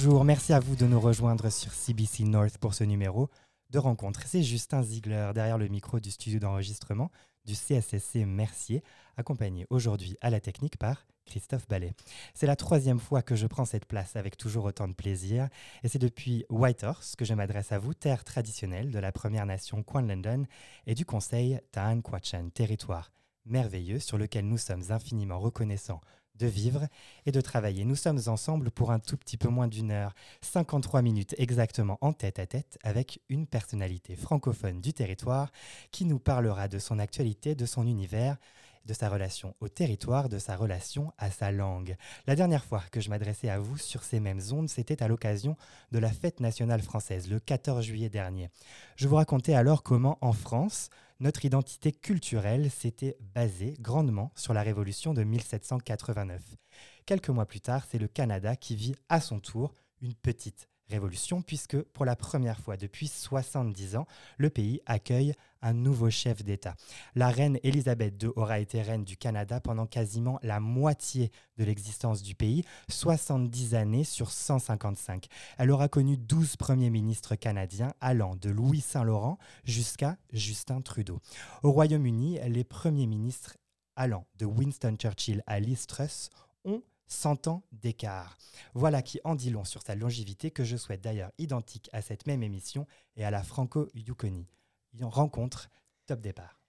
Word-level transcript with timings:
Bonjour, 0.00 0.24
merci 0.24 0.52
à 0.52 0.60
vous 0.60 0.76
de 0.76 0.86
nous 0.86 1.00
rejoindre 1.00 1.50
sur 1.50 1.72
CBC 1.72 2.22
North 2.22 2.56
pour 2.58 2.72
ce 2.72 2.84
numéro 2.84 3.28
de 3.70 3.80
rencontre. 3.80 4.22
C'est 4.26 4.44
Justin 4.44 4.80
Ziegler 4.80 5.32
derrière 5.34 5.58
le 5.58 5.66
micro 5.66 5.98
du 5.98 6.12
studio 6.12 6.38
d'enregistrement 6.38 7.10
du 7.44 7.54
CSSC 7.54 8.24
Mercier, 8.24 8.84
accompagné 9.16 9.66
aujourd'hui 9.70 10.16
à 10.20 10.30
la 10.30 10.38
technique 10.38 10.76
par 10.76 11.08
Christophe 11.26 11.66
Ballet. 11.66 11.94
C'est 12.32 12.46
la 12.46 12.54
troisième 12.54 13.00
fois 13.00 13.22
que 13.22 13.34
je 13.34 13.48
prends 13.48 13.64
cette 13.64 13.86
place 13.86 14.14
avec 14.14 14.36
toujours 14.36 14.66
autant 14.66 14.86
de 14.86 14.92
plaisir, 14.92 15.48
et 15.82 15.88
c'est 15.88 15.98
depuis 15.98 16.44
Whitehorse 16.48 17.16
que 17.16 17.24
je 17.24 17.34
m'adresse 17.34 17.72
à 17.72 17.80
vous, 17.80 17.92
terre 17.92 18.22
traditionnelle 18.22 18.92
de 18.92 19.00
la 19.00 19.10
Première 19.10 19.46
Nation 19.46 19.84
London 19.94 20.44
et 20.86 20.94
du 20.94 21.06
conseil 21.06 21.58
Taan 21.72 22.02
Kwachan, 22.02 22.50
territoire 22.50 23.10
merveilleux 23.48 23.98
sur 23.98 24.18
lequel 24.18 24.46
nous 24.46 24.58
sommes 24.58 24.84
infiniment 24.90 25.40
reconnaissants 25.40 26.00
de 26.38 26.46
vivre 26.46 26.86
et 27.26 27.32
de 27.32 27.40
travailler. 27.40 27.84
Nous 27.84 27.96
sommes 27.96 28.20
ensemble 28.26 28.70
pour 28.70 28.90
un 28.90 28.98
tout 28.98 29.16
petit 29.16 29.36
peu 29.36 29.48
moins 29.48 29.68
d'une 29.68 29.90
heure, 29.90 30.14
53 30.42 31.02
minutes 31.02 31.34
exactement 31.38 31.98
en 32.00 32.12
tête 32.12 32.38
à 32.38 32.46
tête 32.46 32.78
avec 32.82 33.20
une 33.28 33.46
personnalité 33.46 34.16
francophone 34.16 34.80
du 34.80 34.92
territoire 34.92 35.50
qui 35.90 36.04
nous 36.04 36.18
parlera 36.18 36.68
de 36.68 36.78
son 36.78 36.98
actualité, 36.98 37.54
de 37.54 37.66
son 37.66 37.86
univers, 37.86 38.36
de 38.88 38.94
sa 38.94 39.08
relation 39.08 39.54
au 39.60 39.68
territoire, 39.68 40.28
de 40.28 40.38
sa 40.38 40.56
relation 40.56 41.12
à 41.18 41.30
sa 41.30 41.52
langue. 41.52 41.96
La 42.26 42.34
dernière 42.34 42.64
fois 42.64 42.82
que 42.90 43.00
je 43.00 43.10
m'adressais 43.10 43.50
à 43.50 43.60
vous 43.60 43.76
sur 43.76 44.02
ces 44.02 44.18
mêmes 44.18 44.40
ondes, 44.50 44.70
c'était 44.70 45.02
à 45.02 45.08
l'occasion 45.08 45.56
de 45.92 45.98
la 45.98 46.10
fête 46.10 46.40
nationale 46.40 46.80
française, 46.80 47.28
le 47.30 47.38
14 47.38 47.84
juillet 47.84 48.08
dernier. 48.08 48.48
Je 48.96 49.06
vous 49.06 49.16
racontais 49.16 49.52
alors 49.54 49.82
comment, 49.82 50.16
en 50.22 50.32
France, 50.32 50.88
notre 51.20 51.44
identité 51.44 51.92
culturelle 51.92 52.70
s'était 52.70 53.16
basée 53.34 53.74
grandement 53.78 54.32
sur 54.34 54.54
la 54.54 54.62
Révolution 54.62 55.12
de 55.12 55.22
1789. 55.22 56.40
Quelques 57.04 57.28
mois 57.28 57.46
plus 57.46 57.60
tard, 57.60 57.84
c'est 57.90 57.98
le 57.98 58.08
Canada 58.08 58.56
qui 58.56 58.74
vit 58.74 58.94
à 59.08 59.20
son 59.20 59.38
tour 59.38 59.74
une 60.00 60.14
petite 60.14 60.68
révolution, 60.88 61.42
puisque 61.42 61.80
pour 61.80 62.04
la 62.04 62.16
première 62.16 62.60
fois 62.60 62.76
depuis 62.76 63.08
70 63.08 63.96
ans, 63.96 64.06
le 64.36 64.50
pays 64.50 64.80
accueille 64.86 65.34
un 65.62 65.72
nouveau 65.72 66.10
chef 66.10 66.44
d'État. 66.44 66.76
La 67.14 67.28
reine 67.28 67.58
Elisabeth 67.62 68.22
II 68.22 68.30
aura 68.36 68.60
été 68.60 68.80
reine 68.80 69.04
du 69.04 69.16
Canada 69.16 69.60
pendant 69.60 69.86
quasiment 69.86 70.38
la 70.42 70.60
moitié 70.60 71.30
de 71.56 71.64
l'existence 71.64 72.22
du 72.22 72.34
pays, 72.34 72.64
70 72.88 73.74
années 73.74 74.04
sur 74.04 74.30
155. 74.30 75.26
Elle 75.58 75.70
aura 75.70 75.88
connu 75.88 76.16
12 76.16 76.56
premiers 76.56 76.90
ministres 76.90 77.34
canadiens 77.34 77.92
allant 78.00 78.36
de 78.36 78.50
Louis 78.50 78.80
Saint-Laurent 78.80 79.38
jusqu'à 79.64 80.16
Justin 80.32 80.80
Trudeau. 80.80 81.20
Au 81.62 81.72
Royaume-Uni, 81.72 82.38
les 82.48 82.64
premiers 82.64 83.06
ministres 83.06 83.56
allant 83.96 84.26
de 84.38 84.46
Winston 84.46 84.96
Churchill 84.96 85.42
à 85.46 85.58
Liz 85.58 85.86
Truss 85.86 86.30
ont 86.64 86.82
100 87.08 87.48
ans 87.48 87.64
d'écart. 87.72 88.38
Voilà 88.74 89.02
qui 89.02 89.20
en 89.24 89.34
dit 89.34 89.50
long 89.50 89.64
sur 89.64 89.82
sa 89.82 89.94
longévité 89.94 90.50
que 90.50 90.64
je 90.64 90.76
souhaite 90.76 91.02
d'ailleurs 91.02 91.32
identique 91.38 91.90
à 91.92 92.02
cette 92.02 92.26
même 92.26 92.42
émission 92.42 92.86
et 93.16 93.24
à 93.24 93.30
la 93.30 93.42
Franco-Yukoni. 93.42 94.46
Rencontre, 95.00 95.68
top 96.06 96.20
départ. 96.20 96.60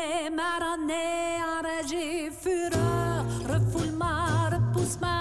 Fulminé, 0.00 0.30
marronné, 0.30 1.38
enragé, 1.58 2.30
fureur, 2.30 3.24
refoulement, 3.48 4.50
repoussement, 4.50 5.19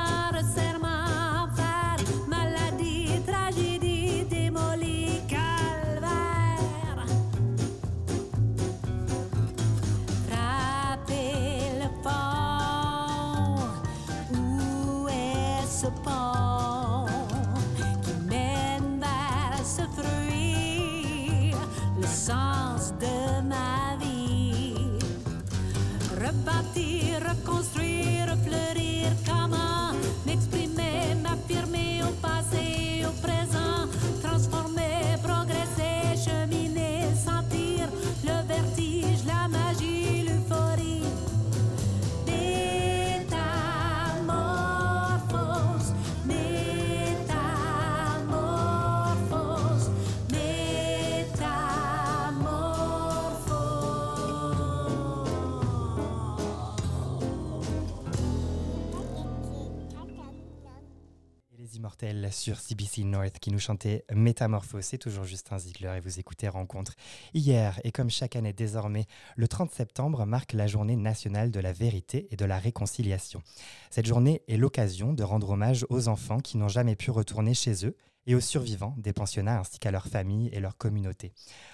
Sur 62.31 62.59
CBC 62.59 63.03
North 63.03 63.37
qui 63.39 63.51
nous 63.51 63.59
chantait 63.59 64.03
Métamorphose. 64.11 64.83
C'est 64.83 64.97
toujours 64.97 65.25
Justin 65.25 65.59
Ziegler 65.59 65.93
et 65.97 65.99
vous 65.99 66.19
écoutez 66.19 66.47
Rencontre. 66.47 66.95
Hier, 67.35 67.79
et 67.83 67.91
comme 67.91 68.09
chaque 68.09 68.35
année 68.35 68.51
désormais, 68.51 69.05
le 69.35 69.47
30 69.47 69.71
septembre 69.71 70.25
marque 70.25 70.53
la 70.53 70.65
journée 70.65 70.95
nationale 70.95 71.51
de 71.51 71.59
la 71.59 71.71
vérité 71.71 72.27
et 72.31 72.35
de 72.35 72.45
la 72.45 72.57
réconciliation. 72.57 73.43
Cette 73.91 74.07
journée 74.07 74.41
est 74.47 74.57
l'occasion 74.57 75.13
de 75.13 75.21
rendre 75.21 75.51
hommage 75.51 75.85
aux 75.89 76.07
enfants 76.07 76.39
qui 76.39 76.57
n'ont 76.57 76.67
jamais 76.67 76.95
pu 76.95 77.11
retourner 77.11 77.53
chez 77.53 77.85
eux 77.85 77.95
et 78.25 78.33
aux 78.33 78.41
survivants 78.41 78.95
des 78.97 79.13
pensionnats 79.13 79.59
ainsi 79.59 79.77
qu'à 79.77 79.91
leurs 79.91 80.07
familles 80.07 80.49
et 80.51 80.59
leurs 80.59 80.77
communautés. 80.77 81.33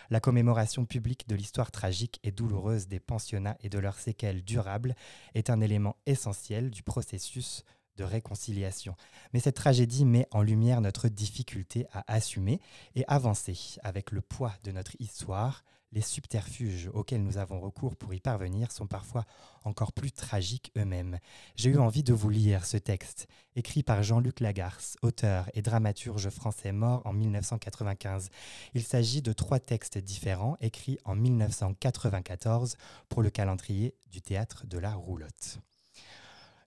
La 0.10 0.20
commémoration 0.20 0.86
publique 0.86 1.30
de 1.30 1.36
l'histoire 1.36 1.72
tragique 1.72 2.20
et 2.24 2.32
douloureuse 2.32 2.88
des 2.88 3.00
pensionnats 3.00 3.58
et 3.62 3.70
de 3.70 3.80
leurs 3.80 4.00
séquelles 4.00 4.44
durables 4.44 4.96
est 5.34 5.50
un 5.50 5.62
élément 5.62 5.96
essentiel 6.06 6.72
du 6.72 6.84
processus 6.84 7.64
de 7.98 8.04
réconciliation. 8.04 8.96
Mais 9.34 9.40
cette 9.40 9.56
tragédie 9.56 10.06
met 10.06 10.28
en 10.32 10.42
lumière 10.42 10.82
notre 10.82 11.08
difficulté 11.08 11.88
à 11.92 12.04
assumer 12.12 12.60
et 12.96 13.06
avancer 13.08 13.78
avec 13.84 14.12
le 14.12 14.22
poids 14.22 14.54
de 14.64 14.72
notre 14.72 14.96
histoire. 15.00 15.64
Les 15.92 16.02
subterfuges 16.02 16.90
auxquels 16.94 17.24
nous 17.24 17.38
avons 17.38 17.62
recours 17.62 17.96
pour 17.96 18.14
y 18.14 18.20
parvenir 18.20 18.72
sont 18.72 18.86
parfois 18.86 19.24
encore 19.64 19.94
plus 19.94 20.12
tragiques 20.12 20.74
eux-mêmes. 20.78 21.20
J'ai 21.56 21.70
eu 21.70 21.78
envie 21.78 22.04
de 22.04 22.14
vous 22.14 22.30
lire 22.30 22.66
ce 22.66 22.76
texte, 22.76 23.28
écrit 23.56 23.82
par 23.82 24.04
Jean-Luc 24.04 24.42
Lagarce, 24.42 24.98
auteur 25.02 25.50
et 25.54 25.62
dramaturge 25.62 26.30
français 26.30 26.74
mort 26.74 27.02
en 27.06 27.14
1995. 27.14 28.30
Il 28.74 28.84
s'agit 28.84 29.22
de 29.22 29.32
trois 29.32 29.60
textes 29.60 29.98
différents 29.98 30.58
écrits 30.60 30.98
en 31.06 31.16
1994 31.16 32.76
pour 33.08 33.22
le 33.22 33.30
calendrier 33.30 33.96
du 34.12 34.22
théâtre 34.22 34.66
de 34.68 34.78
la 34.78 34.94
roulotte. 34.94 35.60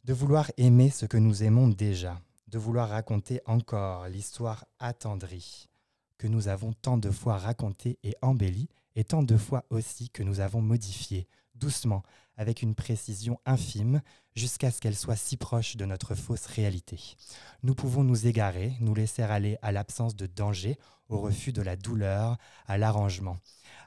De 0.09 0.15
vouloir 0.15 0.51
aimer 0.57 0.89
ce 0.89 1.05
que 1.05 1.19
nous 1.19 1.43
aimons 1.43 1.69
déjà, 1.69 2.19
de 2.47 2.59
vouloir 2.59 2.89
raconter 2.89 3.43
encore 3.45 4.09
l'histoire 4.09 4.65
attendrie 4.79 5.69
que 6.17 6.27
nous 6.27 6.49
avons 6.49 6.73
tant 6.73 6.97
de 6.97 7.11
fois 7.11 7.37
racontée 7.37 7.99
et 8.03 8.17
embellie, 8.23 8.71
et 8.97 9.05
tant 9.05 9.23
de 9.23 9.37
fois 9.37 9.67
aussi 9.69 10.09
que 10.09 10.23
nous 10.23 10.41
avons 10.41 10.63
modifiée, 10.63 11.29
doucement, 11.55 12.03
avec 12.39 12.63
une 12.63 12.75
précision 12.75 13.39
infime, 13.45 14.01
jusqu'à 14.39 14.71
ce 14.71 14.81
qu'elle 14.81 14.97
soit 14.97 15.17
si 15.17 15.37
proche 15.37 15.77
de 15.77 15.85
notre 15.85 16.15
fausse 16.15 16.47
réalité. 16.47 17.17
Nous 17.63 17.75
pouvons 17.75 18.05
nous 18.05 18.27
égarer, 18.27 18.73
nous 18.81 18.95
laisser 18.95 19.23
aller 19.23 19.59
à 19.61 19.73
l'absence 19.73 20.17
de 20.17 20.27
danger, 20.27 20.79
au 21.09 21.19
refus 21.21 21.53
de 21.53 21.63
la 21.63 21.77
douleur, 21.77 22.39
à 22.67 22.79
l'arrangement. 22.79 23.39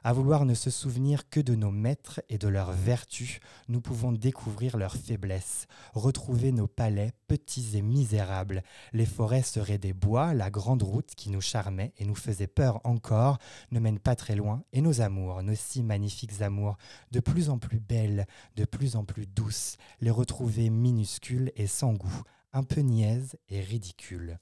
À 0.04 0.12
vouloir 0.12 0.44
ne 0.44 0.54
se 0.54 0.68
souvenir 0.70 1.28
que 1.28 1.38
de 1.38 1.54
nos 1.54 1.70
maîtres 1.70 2.20
et 2.28 2.36
de 2.36 2.48
leurs 2.48 2.72
vertus, 2.72 3.38
nous 3.68 3.80
pouvons 3.80 4.10
découvrir 4.10 4.76
leurs 4.76 4.96
faiblesses, 4.96 5.68
retrouver 5.94 6.50
nos 6.50 6.66
palais 6.66 7.12
petits 7.28 7.76
et 7.76 7.82
misérables. 7.82 8.64
Les 8.92 9.06
forêts 9.06 9.42
seraient 9.42 9.78
des 9.78 9.92
bois, 9.92 10.34
la 10.34 10.50
grande 10.50 10.82
route 10.82 11.14
qui 11.16 11.30
nous 11.30 11.40
charmait 11.40 11.92
et 11.98 12.04
nous 12.04 12.16
faisait 12.16 12.48
peur 12.48 12.80
encore 12.82 13.38
ne 13.70 13.78
mène 13.78 14.00
pas 14.00 14.16
très 14.16 14.34
loin, 14.34 14.64
et 14.72 14.80
nos 14.80 15.00
amours, 15.00 15.42
nos 15.42 15.54
si 15.54 15.84
magnifiques 15.84 16.42
amours, 16.42 16.76
de 17.12 17.20
plus 17.20 17.48
en 17.48 17.58
plus 17.58 17.78
belles, 17.78 18.26
de 18.56 18.64
plus 18.64 18.96
en 18.96 19.04
plus 19.04 19.26
douces, 19.26 19.76
les 20.00 20.10
retrouver 20.10 20.41
minuscules 20.70 21.52
et 21.56 21.66
sans 21.66 21.92
goût, 21.92 22.22
un 22.52 22.64
peu 22.64 22.80
niaises 22.80 23.36
et 23.48 23.60
ridicules 23.60 24.38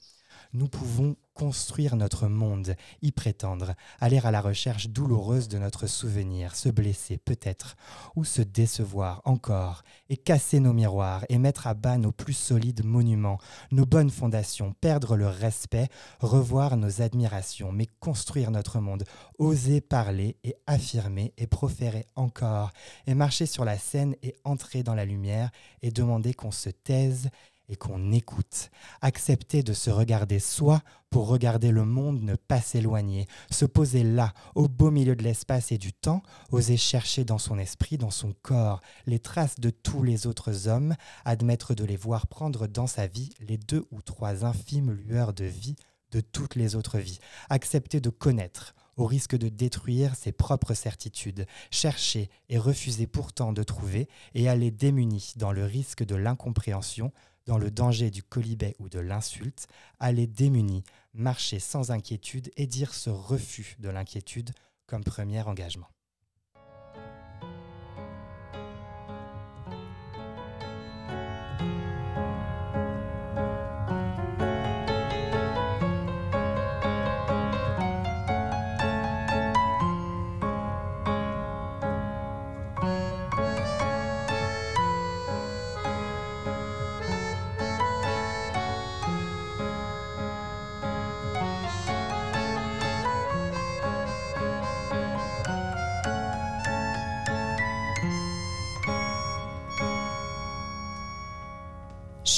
nous 0.52 0.68
pouvons 0.68 1.16
construire 1.40 1.96
notre 1.96 2.26
monde, 2.26 2.74
y 3.00 3.12
prétendre, 3.12 3.72
aller 3.98 4.18
à 4.22 4.30
la 4.30 4.42
recherche 4.42 4.88
douloureuse 4.88 5.48
de 5.48 5.56
notre 5.56 5.86
souvenir, 5.86 6.54
se 6.54 6.68
blesser 6.68 7.16
peut-être, 7.16 7.76
ou 8.14 8.24
se 8.24 8.42
décevoir 8.42 9.22
encore, 9.24 9.82
et 10.10 10.18
casser 10.18 10.60
nos 10.60 10.74
miroirs, 10.74 11.24
et 11.30 11.38
mettre 11.38 11.66
à 11.66 11.72
bas 11.72 11.96
nos 11.96 12.12
plus 12.12 12.34
solides 12.34 12.84
monuments, 12.84 13.38
nos 13.72 13.86
bonnes 13.86 14.10
fondations, 14.10 14.74
perdre 14.82 15.16
le 15.16 15.28
respect, 15.28 15.88
revoir 16.20 16.76
nos 16.76 17.00
admirations, 17.00 17.72
mais 17.72 17.86
construire 18.00 18.50
notre 18.50 18.80
monde, 18.80 19.04
oser 19.38 19.80
parler 19.80 20.36
et 20.44 20.56
affirmer 20.66 21.32
et 21.38 21.46
proférer 21.46 22.04
encore, 22.16 22.70
et 23.06 23.14
marcher 23.14 23.46
sur 23.46 23.64
la 23.64 23.78
scène 23.78 24.14
et 24.22 24.36
entrer 24.44 24.82
dans 24.82 24.94
la 24.94 25.06
lumière, 25.06 25.50
et 25.80 25.90
demander 25.90 26.34
qu'on 26.34 26.50
se 26.50 26.68
taise 26.68 27.30
et 27.70 27.76
qu'on 27.76 28.12
écoute. 28.12 28.70
Accepter 29.00 29.62
de 29.62 29.72
se 29.72 29.88
regarder 29.90 30.40
soi 30.40 30.82
pour 31.08 31.28
regarder 31.28 31.70
le 31.70 31.84
monde 31.84 32.22
ne 32.22 32.34
pas 32.34 32.60
s'éloigner, 32.60 33.26
se 33.50 33.64
poser 33.64 34.02
là, 34.02 34.34
au 34.54 34.68
beau 34.68 34.90
milieu 34.90 35.16
de 35.16 35.22
l'espace 35.22 35.72
et 35.72 35.78
du 35.78 35.92
temps, 35.92 36.22
oser 36.50 36.76
chercher 36.76 37.24
dans 37.24 37.38
son 37.38 37.58
esprit, 37.58 37.96
dans 37.96 38.10
son 38.10 38.34
corps, 38.42 38.80
les 39.06 39.18
traces 39.18 39.58
de 39.58 39.70
tous 39.70 40.02
les 40.02 40.26
autres 40.26 40.68
hommes, 40.68 40.94
admettre 41.24 41.74
de 41.74 41.84
les 41.84 41.96
voir 41.96 42.26
prendre 42.26 42.66
dans 42.66 42.86
sa 42.86 43.06
vie 43.06 43.30
les 43.40 43.56
deux 43.56 43.86
ou 43.90 44.02
trois 44.02 44.44
infimes 44.44 44.92
lueurs 44.92 45.32
de 45.32 45.44
vie 45.44 45.76
de 46.10 46.20
toutes 46.20 46.56
les 46.56 46.74
autres 46.74 46.98
vies, 46.98 47.20
accepter 47.48 48.00
de 48.00 48.10
connaître, 48.10 48.74
au 48.96 49.06
risque 49.06 49.36
de 49.36 49.48
détruire 49.48 50.14
ses 50.14 50.32
propres 50.32 50.74
certitudes, 50.74 51.46
chercher 51.70 52.28
et 52.48 52.58
refuser 52.58 53.06
pourtant 53.06 53.52
de 53.52 53.62
trouver, 53.62 54.08
et 54.34 54.48
aller 54.48 54.70
démuni 54.70 55.32
dans 55.36 55.52
le 55.52 55.64
risque 55.64 56.04
de 56.04 56.16
l'incompréhension, 56.16 57.12
dans 57.50 57.58
le 57.58 57.72
danger 57.72 58.12
du 58.12 58.22
colibet 58.22 58.76
ou 58.78 58.88
de 58.88 59.00
l'insulte, 59.00 59.66
aller 59.98 60.28
démuni, 60.28 60.84
marcher 61.14 61.58
sans 61.58 61.90
inquiétude 61.90 62.48
et 62.56 62.68
dire 62.68 62.94
ce 62.94 63.10
refus 63.10 63.74
de 63.80 63.88
l'inquiétude 63.88 64.52
comme 64.86 65.02
premier 65.02 65.42
engagement. 65.42 65.88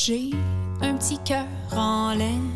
J'ai 0.05 0.31
un 0.81 0.97
petit 0.97 1.19
cœur 1.19 1.47
en 1.77 2.13
laine 2.13 2.51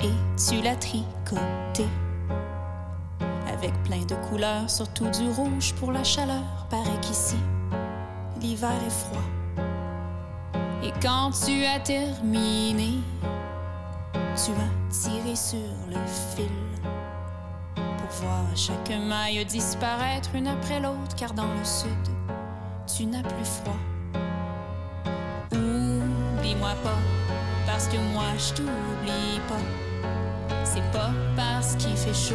et 0.00 0.08
tu 0.38 0.62
l'as 0.62 0.76
tricoté 0.76 1.84
avec 3.46 3.74
plein 3.82 4.02
de 4.06 4.14
couleurs, 4.30 4.70
surtout 4.70 5.10
du 5.10 5.28
rouge 5.28 5.74
pour 5.74 5.92
la 5.92 6.02
chaleur. 6.02 6.66
Paraît 6.70 6.98
qu'ici, 7.02 7.36
l'hiver 8.40 8.72
est 8.86 8.90
froid. 8.90 9.20
Et 10.82 10.92
quand 11.02 11.30
tu 11.44 11.66
as 11.66 11.80
terminé, 11.80 13.00
tu 14.14 14.52
as 14.52 14.90
tiré 14.90 15.36
sur 15.36 15.58
le 15.90 16.06
fil 16.34 16.48
pour 17.74 18.22
voir 18.22 18.44
chaque 18.54 18.98
maille 18.98 19.44
disparaître 19.44 20.30
une 20.34 20.48
après 20.48 20.80
l'autre, 20.80 21.14
car 21.18 21.34
dans 21.34 21.52
le 21.52 21.64
sud, 21.64 21.90
tu 22.86 23.04
n'as 23.04 23.22
plus 23.22 23.44
froid. 23.44 23.76
Oublie-moi 26.58 26.74
pas, 26.82 26.98
parce 27.66 27.86
que 27.86 27.96
moi 28.12 28.24
je 28.36 28.54
t'oublie 28.54 29.40
pas. 29.48 30.54
C'est 30.64 30.82
pas 30.90 31.12
parce 31.36 31.76
qu'il 31.76 31.96
fait 31.96 32.12
chaud 32.12 32.34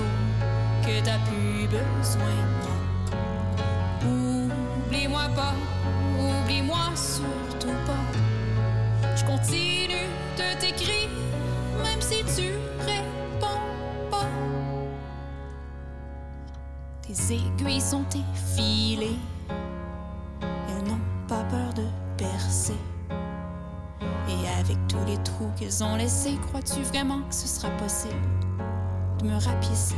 que 0.81 1.03
t'as 1.03 1.19
plus 1.27 1.67
besoin 1.67 2.37
de 2.39 2.55
moi. 2.63 2.77
Oublie-moi 4.05 5.27
pas, 5.35 5.53
oublie-moi 6.17 6.95
surtout 6.95 7.75
pas. 7.85 9.13
Je 9.17 9.25
continue 9.25 10.07
de 10.37 10.59
t'écrire, 10.61 11.09
même 11.83 12.01
si 12.01 12.23
tu 12.23 12.53
réponds 12.85 13.59
pas. 14.09 14.29
Tes 17.01 17.35
aiguilles 17.35 17.81
sont 17.81 18.05
effilées, 18.09 19.19
ont 25.83 25.95
laissés, 25.95 26.37
crois-tu 26.47 26.81
vraiment 26.81 27.21
que 27.29 27.35
ce 27.35 27.47
sera 27.47 27.69
possible 27.77 28.15
de 29.19 29.27
me 29.27 29.35
rapiécer? 29.35 29.95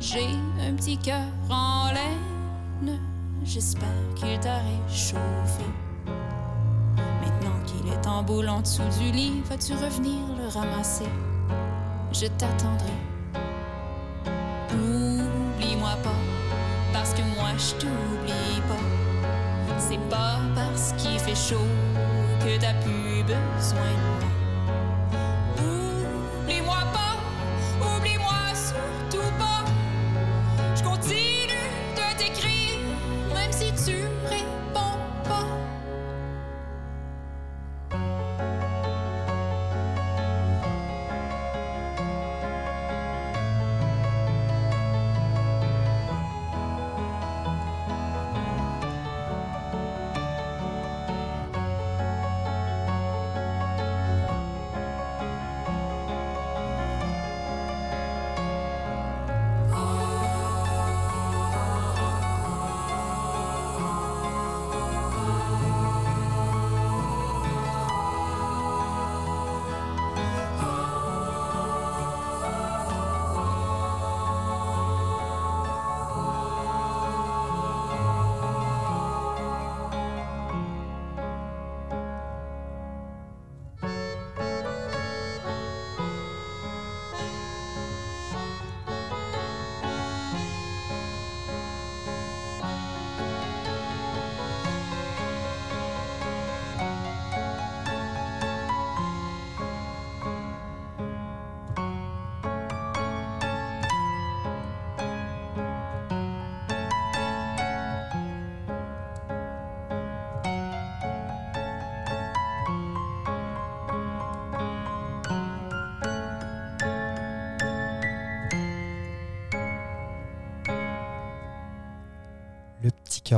J'ai 0.00 0.28
un 0.66 0.74
petit 0.74 0.98
cœur 0.98 1.22
en 1.50 1.90
laine, 1.92 2.98
j'espère 3.44 3.88
qu'il 4.14 4.38
t'a 4.40 4.58
réchauffé. 4.58 5.64
Maintenant 6.96 7.56
qu'il 7.66 7.92
est 7.92 8.06
en 8.06 8.22
boule 8.22 8.48
en 8.48 8.60
dessous 8.60 8.82
du 9.00 9.12
lit, 9.12 9.42
vas-tu 9.48 9.72
revenir 9.74 10.18
le 10.38 10.48
ramasser? 10.48 11.08
Je 12.12 12.26
t'attendrai. 12.26 12.92
Oublie-moi 14.72 15.96
pas, 16.02 16.20
parce 16.92 17.14
que 17.14 17.22
moi 17.22 17.50
je 17.56 17.74
t'oublie 17.74 18.60
pas. 18.68 19.78
C'est 19.78 20.08
pas 20.08 20.38
parce 20.54 20.92
qu'il 20.94 21.18
fait 21.18 21.34
chaud 21.34 21.68
que 22.40 22.58
t'as 22.60 22.74
plus 22.74 23.13
besoin 23.26 24.20
de 24.20 24.43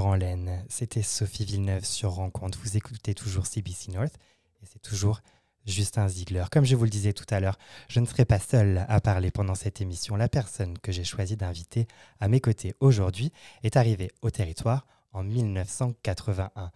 en 0.05 0.15
laine. 0.15 0.63
C'était 0.69 1.03
Sophie 1.03 1.45
Villeneuve 1.45 1.85
sur 1.85 2.11
Rencontre. 2.11 2.59
Vous 2.63 2.77
écoutez 2.77 3.15
toujours 3.15 3.47
CBC 3.47 3.93
North 3.93 4.15
et 4.63 4.67
c'est 4.67 4.83
toujours 4.83 5.21
Justin 5.65 6.09
Ziegler. 6.09 6.45
Comme 6.51 6.65
je 6.65 6.77
vous 6.77 6.85
le 6.85 6.91
disais 6.91 7.13
tout 7.15 7.25
à 7.31 7.41
l'heure, 7.41 7.59
je 7.89 8.01
ne 8.01 8.07
serai 8.07 8.25
pas 8.25 8.39
seul 8.39 8.85
à 8.89 9.01
parler 9.01 9.31
pendant 9.31 9.55
cette 9.55 9.81
émission. 9.81 10.17
La 10.17 10.29
personne 10.29 10.79
que 10.79 10.93
j'ai 10.93 11.05
choisi 11.05 11.37
d'inviter 11.37 11.87
à 12.21 12.29
mes 12.29 12.41
côtés 12.41 12.75
aujourd'hui 12.81 13.33
est 13.63 13.77
arrivée 13.77 14.11
au 14.21 14.31
territoire 14.31 14.87
en 15.13 15.23
1981. 15.23 16.73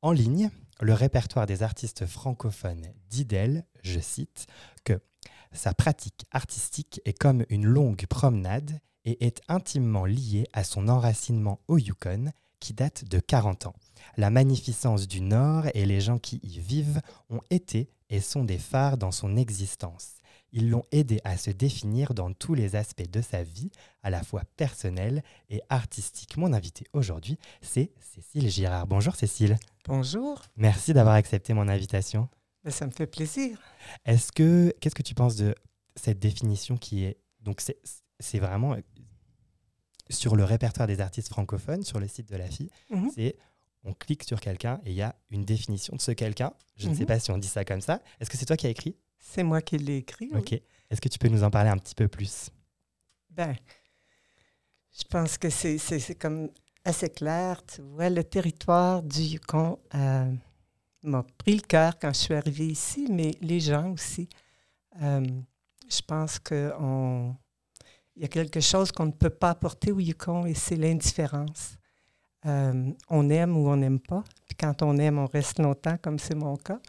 En 0.00 0.12
ligne, 0.12 0.50
le 0.80 0.94
répertoire 0.94 1.46
des 1.46 1.62
artistes 1.62 2.06
francophones 2.06 2.88
dit 3.10 3.24
d'elle, 3.24 3.66
je 3.82 4.00
cite, 4.00 4.46
que 4.84 5.00
sa 5.52 5.74
pratique 5.74 6.24
artistique 6.30 7.00
est 7.04 7.18
comme 7.18 7.44
une 7.50 7.66
longue 7.66 8.06
promenade 8.06 8.80
et 9.04 9.26
est 9.26 9.42
intimement 9.48 10.06
liée 10.06 10.46
à 10.52 10.64
son 10.64 10.88
enracinement 10.88 11.60
au 11.68 11.76
Yukon 11.76 12.32
qui 12.62 12.74
date 12.74 13.04
de 13.04 13.18
40 13.18 13.66
ans. 13.66 13.74
La 14.16 14.30
magnificence 14.30 15.08
du 15.08 15.20
Nord 15.20 15.66
et 15.74 15.84
les 15.84 16.00
gens 16.00 16.18
qui 16.18 16.38
y 16.44 16.60
vivent 16.60 17.00
ont 17.28 17.40
été 17.50 17.90
et 18.08 18.20
sont 18.20 18.44
des 18.44 18.58
phares 18.58 18.98
dans 18.98 19.10
son 19.10 19.36
existence. 19.36 20.20
Ils 20.52 20.70
l'ont 20.70 20.84
aidé 20.92 21.20
à 21.24 21.36
se 21.36 21.50
définir 21.50 22.14
dans 22.14 22.32
tous 22.32 22.54
les 22.54 22.76
aspects 22.76 23.10
de 23.10 23.20
sa 23.20 23.42
vie, 23.42 23.70
à 24.04 24.10
la 24.10 24.22
fois 24.22 24.42
personnelle 24.56 25.24
et 25.50 25.60
artistique. 25.70 26.36
Mon 26.36 26.52
invité 26.52 26.84
aujourd'hui, 26.92 27.36
c'est 27.62 27.90
Cécile 27.98 28.48
Girard. 28.48 28.86
Bonjour 28.86 29.16
Cécile. 29.16 29.58
Bonjour, 29.86 30.40
Merci 30.56 30.92
d'avoir 30.92 31.16
accepté 31.16 31.54
mon 31.54 31.66
invitation. 31.66 32.28
Ben, 32.62 32.70
ça 32.70 32.86
me 32.86 32.92
fait 32.92 33.08
plaisir. 33.08 33.58
Est-ce 34.04 34.30
que 34.30 34.72
qu'est-ce 34.80 34.94
que 34.94 35.02
tu 35.02 35.14
penses 35.14 35.34
de 35.34 35.52
cette 35.96 36.20
définition 36.20 36.76
qui 36.76 37.04
est 37.04 37.18
donc 37.40 37.60
c'est 38.20 38.38
vraiment 38.38 38.76
sur 40.12 40.36
le 40.36 40.44
répertoire 40.44 40.86
des 40.86 41.00
artistes 41.00 41.28
francophones 41.28 41.82
sur 41.82 41.98
le 42.00 42.08
site 42.08 42.28
de 42.28 42.36
la 42.36 42.46
FI, 42.48 42.70
Mhm. 42.90 43.10
c'est 43.14 43.36
on 43.84 43.92
clique 43.94 44.22
sur 44.24 44.40
quelqu'un 44.40 44.80
et 44.84 44.90
il 44.90 44.96
y 44.96 45.02
a 45.02 45.14
une 45.30 45.44
définition 45.44 45.96
de 45.96 46.00
ce 46.00 46.12
quelqu'un. 46.12 46.52
Je 46.76 46.88
ne 46.88 46.94
sais 46.94 47.00
Mhm. 47.00 47.06
pas 47.06 47.18
si 47.18 47.30
on 47.32 47.38
dit 47.38 47.48
ça 47.48 47.64
comme 47.64 47.80
ça. 47.80 48.00
Est-ce 48.20 48.30
que 48.30 48.36
c'est 48.36 48.46
toi 48.46 48.56
qui 48.56 48.66
as 48.66 48.70
écrit? 48.70 48.96
C'est 49.18 49.42
moi 49.42 49.60
qui 49.60 49.76
l'ai 49.78 49.96
écrit. 49.98 50.28
oui. 50.32 50.38
Ok. 50.38 50.52
Est-ce 50.90 51.00
que 51.00 51.08
tu 51.08 51.18
peux 51.18 51.28
nous 51.28 51.42
en 51.42 51.50
parler 51.50 51.70
un 51.70 51.78
petit 51.78 51.94
peu 51.94 52.06
plus? 52.08 52.50
Ben, 53.30 53.56
je 54.96 55.04
pense 55.08 55.38
que 55.38 55.48
c'est 55.50 55.78
c'est- 55.78 55.98
c'est 55.98 56.14
comme 56.14 56.50
assez 56.84 57.08
clair. 57.08 57.60
Tu 57.66 57.80
vois, 57.82 58.10
le 58.10 58.22
territoire 58.24 59.02
du 59.02 59.20
Yukon 59.22 59.78
euh, 59.94 60.32
m'a 61.02 61.22
pris 61.38 61.56
le 61.56 61.62
cœur 61.62 61.98
quand 61.98 62.12
je 62.12 62.18
suis 62.20 62.34
arrivée 62.34 62.66
ici, 62.68 63.06
mais 63.10 63.32
les 63.40 63.60
gens 63.60 63.90
aussi. 63.92 64.28
Euh, 65.00 65.24
je 65.88 66.00
pense 66.02 66.38
qu'il 68.12 68.22
y 68.22 68.24
a 68.24 68.28
quelque 68.28 68.60
chose 68.60 68.92
qu'on 68.92 69.06
ne 69.06 69.12
peut 69.12 69.30
pas 69.30 69.50
apporter 69.50 69.92
au 69.92 70.00
Yukon 70.00 70.46
et 70.46 70.54
c'est 70.54 70.76
l'indifférence. 70.76 71.76
Euh, 72.44 72.90
on 73.08 73.30
aime 73.30 73.56
ou 73.56 73.68
on 73.68 73.76
n'aime 73.76 74.00
pas. 74.00 74.24
Puis 74.46 74.56
quand 74.56 74.82
on 74.82 74.98
aime, 74.98 75.18
on 75.18 75.26
reste 75.26 75.58
longtemps, 75.58 75.96
comme 75.98 76.18
c'est 76.18 76.34
mon 76.34 76.56
cas, 76.56 76.80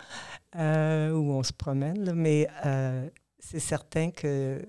euh, 0.55 1.11
ou 1.11 1.31
on 1.31 1.43
se 1.43 1.53
promène. 1.53 2.13
Mais 2.13 2.47
euh, 2.65 3.07
c'est 3.39 3.59
certain 3.59 4.11
que 4.11 4.65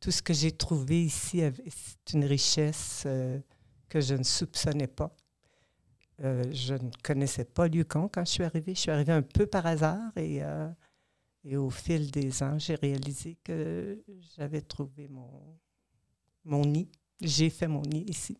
tout 0.00 0.10
ce 0.10 0.22
que 0.22 0.32
j'ai 0.32 0.52
trouvé 0.52 1.04
ici, 1.04 1.42
c'est 1.68 2.14
une 2.14 2.24
richesse 2.24 3.06
que 3.88 4.00
je 4.00 4.14
ne 4.14 4.22
soupçonnais 4.22 4.86
pas. 4.86 5.14
Je 6.18 6.74
ne 6.74 6.90
connaissais 7.02 7.44
pas 7.44 7.66
Yukon 7.66 8.08
quand 8.08 8.24
je 8.24 8.30
suis 8.30 8.44
arrivée. 8.44 8.74
Je 8.74 8.80
suis 8.80 8.90
arrivée 8.90 9.12
un 9.12 9.22
peu 9.22 9.46
par 9.46 9.66
hasard 9.66 10.12
et, 10.16 10.42
et 11.48 11.56
au 11.56 11.70
fil 11.70 12.10
des 12.10 12.42
ans, 12.42 12.58
j'ai 12.58 12.74
réalisé 12.74 13.36
que 13.44 14.02
j'avais 14.36 14.60
trouvé 14.62 15.06
mon, 15.08 15.30
mon 16.44 16.64
nid. 16.64 16.88
J'ai 17.20 17.50
fait 17.50 17.68
mon 17.68 17.82
nid 17.82 18.04
ici. 18.08 18.36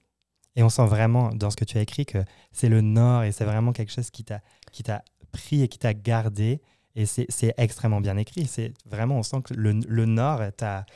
Et 0.57 0.63
on 0.63 0.69
sent 0.69 0.87
vraiment 0.87 1.31
dans 1.35 1.51
ce 1.51 1.57
que 1.57 1.65
tu 1.65 1.79
as 1.79 1.83
écrit 1.83 2.05
que 2.07 2.19
c'est 2.51 2.69
le 2.69 2.81
Nord 2.81 3.23
et 3.25 3.33
c'est 3.33 3.45
vraiment 3.45 3.73
quelque 3.73 3.93
chose 3.93 4.11
qui 4.11 4.25
t'a 4.25 4.41
qui 4.73 4.83
t'a 4.83 5.05
pris 5.31 5.63
et 5.63 5.69
qui 5.69 5.79
t'a 5.79 5.95
gardé. 5.95 6.61
Et 6.95 7.05
c'est 7.07 7.55
extrêmement 7.59 8.01
bien 8.01 8.17
écrit. 8.17 8.47
C'est 8.47 8.73
vraiment 8.87 9.19
on 9.19 9.23
sent 9.23 9.43
que 9.43 9.55
le, 9.55 9.73
le 9.73 10.05
Nord 10.07 10.41
t'a 10.57 10.87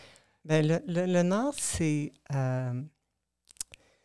Ben, 0.47 0.67
le, 0.67 0.81
le- 0.87 1.07
le 1.07 1.23
Nord, 1.23 1.55
c'est 1.59 2.13
euh, 2.35 2.83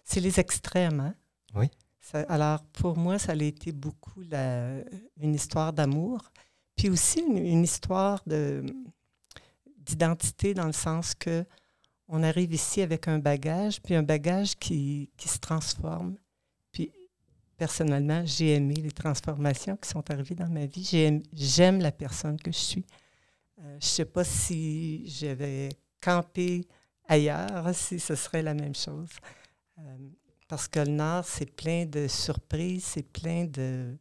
c'est 0.03 0.19
les 0.19 0.39
extrêmes. 0.39 0.99
hein? 0.99 1.15
Oui. 1.55 1.69
Ça- 2.01 2.25
alors, 2.29 2.63
pour 2.65 2.97
moi, 2.97 3.17
ça 3.17 3.31
a 3.31 3.35
été 3.35 3.71
beaucoup 3.71 4.21
la- 4.29 4.81
une 5.21 5.33
histoire 5.33 5.73
d'amour, 5.73 6.31
puis 6.75 6.89
aussi 6.89 7.21
une, 7.21 7.63
histoire 7.63 8.21
de- 8.27 8.63
d'identité 9.77 10.53
dans 10.53 10.65
le 10.67 10.73
sens 10.73 11.13
que 11.15 11.45
on 12.07 12.21
arrive 12.21 12.53
ici 12.53 12.81
avec 12.81 13.07
un 13.07 13.17
bagage, 13.17 13.81
puis 13.81 13.95
un 13.95 14.03
bagage 14.03 14.55
qui, 14.57 15.09
qui 15.17 15.27
se 15.27 15.39
transforme. 15.39 16.15
Puis, 16.71 16.91
personnellement, 17.57 18.21
j'ai 18.25 18.53
aimé 18.55 18.75
les 18.75 18.91
transformations 18.91 19.75
qui 19.77 19.89
sont 19.89 20.07
arrivées 20.11 20.35
dans 20.35 20.47
ma 20.49 20.67
vie. 20.67 20.83
J'ai 20.83 21.07
aim- 21.07 21.23
J'aime 21.33 21.79
la 21.79 21.91
personne 21.91 22.39
que 22.39 22.51
je 22.51 22.57
suis. 22.57 22.85
Euh, 23.59 23.71
je 23.79 23.85
ne 23.85 23.89
sais 23.89 24.05
pas 24.05 24.23
si 24.23 25.09
j'avais 25.09 25.69
campé 25.99 26.67
ailleurs, 27.07 27.73
si 27.73 27.99
ce 27.99 28.13
serait 28.13 28.43
la 28.43 28.53
même 28.53 28.75
chose. 28.75 29.09
Euh, 29.79 29.97
parce 30.47 30.67
que 30.67 30.79
le 30.81 30.91
Nord, 30.91 31.25
c'est 31.25 31.49
plein 31.55 31.85
de 31.85 32.07
surprises, 32.07 32.83
c'est 32.83 33.03
plein 33.11 33.45
de, 33.45 33.97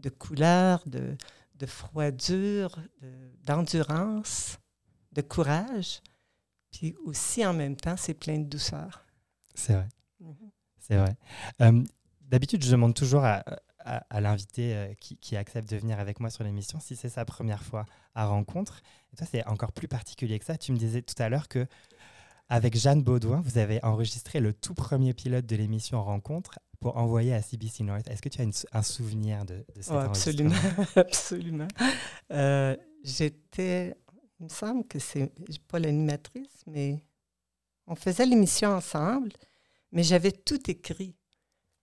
de 0.00 0.08
couleurs, 0.08 0.82
de, 0.86 1.16
de 1.58 1.66
froidure, 1.66 2.78
de- 3.00 3.32
d'endurance, 3.44 4.58
de 5.12 5.22
courage. 5.22 6.00
Puis 6.70 6.94
aussi, 7.04 7.44
en 7.46 7.52
même 7.54 7.76
temps, 7.76 7.96
c'est 7.96 8.14
plein 8.14 8.38
de 8.38 8.44
douceur. 8.48 9.06
c'est 9.54 9.72
vrai. 9.74 9.88
Mhm. 10.20 10.50
C'est 10.78 10.96
vrai. 10.96 11.16
Euh, 11.62 11.82
D'habitude, 12.20 12.64
je 12.64 12.70
demande 12.72 12.94
toujours 12.94 13.24
à, 13.24 13.44
à- 13.78 14.04
à 14.10 14.20
l'invité 14.20 14.74
euh, 14.74 14.92
qui, 15.00 15.16
qui 15.16 15.36
accepte 15.36 15.70
de 15.70 15.76
venir 15.76 15.98
avec 16.00 16.18
moi 16.20 16.28
sur 16.28 16.42
l'émission 16.44 16.80
si 16.80 16.96
c'est 16.96 17.08
sa 17.08 17.24
première 17.24 17.62
fois 17.62 17.86
à 18.14 18.26
rencontre. 18.26 18.82
Et 19.12 19.16
toi, 19.16 19.26
c'est 19.30 19.46
encore 19.46 19.72
plus 19.72 19.86
particulier 19.88 20.38
que 20.40 20.44
ça. 20.44 20.58
Tu 20.58 20.72
me 20.72 20.76
disais 20.76 21.02
tout 21.02 21.14
à 21.22 21.28
l'heure 21.28 21.46
que 21.48 21.66
avec 22.48 22.76
Jeanne 22.76 23.02
Baudouin, 23.02 23.40
vous 23.40 23.58
avez 23.58 23.82
enregistré 23.84 24.40
le 24.40 24.52
tout 24.52 24.74
premier 24.74 25.14
pilote 25.14 25.46
de 25.46 25.56
l'émission 25.56 26.02
Rencontre 26.04 26.58
pour 26.80 26.96
envoyer 26.96 27.34
à 27.34 27.42
CBC 27.42 27.84
North. 27.84 28.08
Est-ce 28.08 28.22
que 28.22 28.28
tu 28.28 28.40
as 28.40 28.44
une 28.44 28.52
un 28.72 28.82
souvenir 28.82 29.44
de, 29.44 29.64
de 29.74 29.82
cet 29.82 29.92
Oh, 29.92 29.98
absolument, 29.98 30.54
absolument. 30.96 31.68
Euh, 32.32 32.76
J'étais, 33.02 33.94
il 34.40 34.44
me 34.44 34.48
semble 34.48 34.84
que 34.86 34.98
c'est 34.98 35.30
pas 35.68 35.78
l'animatrice, 35.78 36.64
mais 36.66 37.00
on 37.86 37.94
faisait 37.94 38.26
l'émission 38.26 38.70
ensemble, 38.70 39.32
mais 39.92 40.02
j'avais 40.02 40.32
tout 40.32 40.70
écrit. 40.70 41.14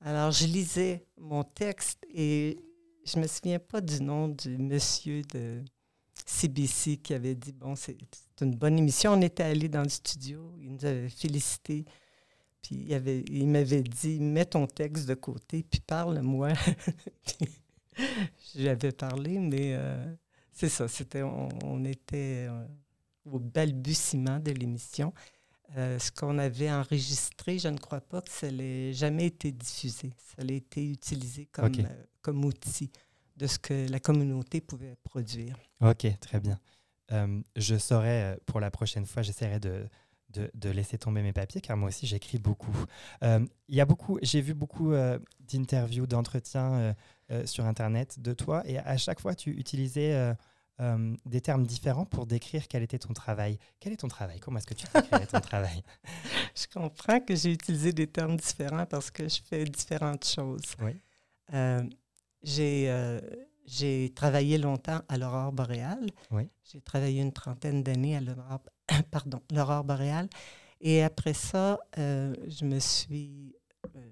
Alors, 0.02 0.32
je 0.32 0.46
lisais 0.46 1.06
mon 1.18 1.44
texte 1.44 2.06
et 2.14 2.60
je 3.06 3.20
me 3.20 3.28
souviens 3.28 3.60
pas 3.60 3.80
du 3.80 4.02
nom 4.02 4.28
du 4.28 4.58
monsieur 4.58 5.22
de 5.34 5.64
CBC 6.26 6.98
qui 6.98 7.14
avait 7.14 7.36
dit 7.36 7.54
bon, 7.54 7.76
c'est 7.76 7.98
c'est 8.12 8.46
une 8.46 8.56
bonne 8.56 8.78
émission. 8.78 9.14
On 9.14 9.22
était 9.22 9.44
allés 9.44 9.70
dans 9.70 9.84
le 9.84 9.90
studio, 9.90 10.54
il 10.60 10.74
nous 10.74 10.86
avait 10.86 11.10
félicité. 11.10 11.86
Puis 12.64 12.86
il, 12.88 12.94
avait- 12.96 13.24
il 13.30 13.48
m'avait 13.48 13.84
dit 13.84 14.20
mets 14.20 14.46
ton 14.46 14.66
texte 14.66 15.06
de 15.08 15.14
côté, 15.14 15.62
puis 15.70 15.82
parle-moi. 15.82 16.54
J'avais 18.56 18.92
parlé, 18.92 19.38
mais 19.40 19.74
euh, 19.76 20.14
c'est 20.52 20.70
ça. 20.70 20.88
C'était, 20.88 21.22
on, 21.24 21.50
on 21.64 21.86
était 21.86 22.48
euh, 22.50 22.66
au 23.26 23.40
balbutiement 23.40 24.40
de 24.40 24.52
l'émission. 24.52 25.14
Euh, 25.78 25.98
ce 26.00 26.12
qu'on 26.12 26.38
avait 26.38 26.72
enregistré, 26.72 27.58
je 27.60 27.68
ne 27.68 27.78
crois 27.78 28.02
pas 28.02 28.22
que 28.22 28.30
ça 28.32 28.52
n'ait 28.52 28.94
jamais 28.94 29.28
été 29.28 29.52
diffusé. 29.52 30.12
Ça 30.18 30.44
a 30.48 30.52
été 30.52 30.88
utilisé 30.90 31.48
comme, 31.52 31.66
euh, 31.86 32.04
comme 32.22 32.46
outil 32.46 32.92
de 33.38 33.48
ce 33.48 33.58
que 33.60 33.88
la 33.90 34.00
communauté 34.00 34.62
pouvait 34.62 34.96
produire. 35.04 35.58
Ok, 35.82 36.08
très 36.20 36.40
bien. 36.40 36.60
Je 37.56 37.78
saurai 37.78 38.24
euh, 38.24 38.36
pour 38.48 38.60
la 38.60 38.72
prochaine 38.72 39.06
fois, 39.06 39.22
j'essaierai 39.22 39.60
de, 39.60 39.88
de, 40.34 40.52
de 40.54 40.70
laisser 40.70 40.98
tomber 40.98 41.22
mes 41.22 41.34
papiers 41.34 41.62
car 41.62 41.78
moi 41.78 41.90
aussi 41.90 42.08
j'écris 42.08 42.38
beaucoup. 42.38 42.76
Euh, 43.24 43.46
Il 43.68 43.76
y 43.76 43.82
a 43.82 43.86
beaucoup, 43.86 44.20
j'ai 44.22 44.42
vu 44.42 44.54
beaucoup 44.54 44.94
euh, 44.94 45.20
d'interviews, 45.40 46.08
d'entretiens 46.08 46.96
euh, 47.32 47.46
sur 47.46 47.66
Internet 47.66 48.20
de 48.20 48.34
toi 48.34 48.64
et 48.66 48.78
à 48.80 48.98
chaque 48.98 49.20
fois 49.20 49.36
tu 49.36 49.52
utilisais 49.52 50.36
des 51.26 51.40
termes 51.40 51.66
différents 51.66 52.06
pour 52.06 52.26
décrire 52.26 52.68
quel 52.68 52.84
était 52.84 53.00
ton 53.00 53.14
travail. 53.14 53.58
Quel 53.80 53.94
est 53.94 53.98
ton 53.98 54.10
travail? 54.10 54.40
Comment 54.40 54.58
est-ce 54.58 54.68
que 54.68 54.74
tu 54.74 54.86
décrirais 54.94 55.28
ton 55.28 55.40
travail? 55.52 55.82
Je 56.56 56.66
comprends 56.68 57.20
que 57.22 57.36
j'ai 57.36 57.54
utilisé 57.54 57.94
des 57.94 58.08
termes 58.08 58.36
différents 58.36 58.86
parce 58.86 59.10
que 59.10 59.30
je 59.30 59.40
fais 59.42 59.64
différentes 59.64 60.26
choses. 60.26 60.76
Oui. 60.82 60.94
J'ai, 62.44 63.20
j'ai 63.66 64.12
travaillé 64.14 64.58
longtemps 64.58 65.02
à 65.08 65.18
l'aurore 65.18 65.54
boréale. 65.54 66.08
Oui. 66.32 66.50
J'ai 66.64 66.82
travaillé 66.82 67.22
une 67.22 67.32
trentaine 67.32 67.84
d'années 67.84 68.18
à 68.18 68.22
l'aurore, 68.22 68.60
pardon, 69.12 69.42
l'aurore 69.52 69.84
boréale. 69.84 70.30
Et 70.82 71.02
après 71.04 71.34
ça, 71.34 71.80
euh, 71.98 72.36
je 72.48 72.66
me 72.66 72.80
suis 72.80 73.56
euh, 73.96 74.10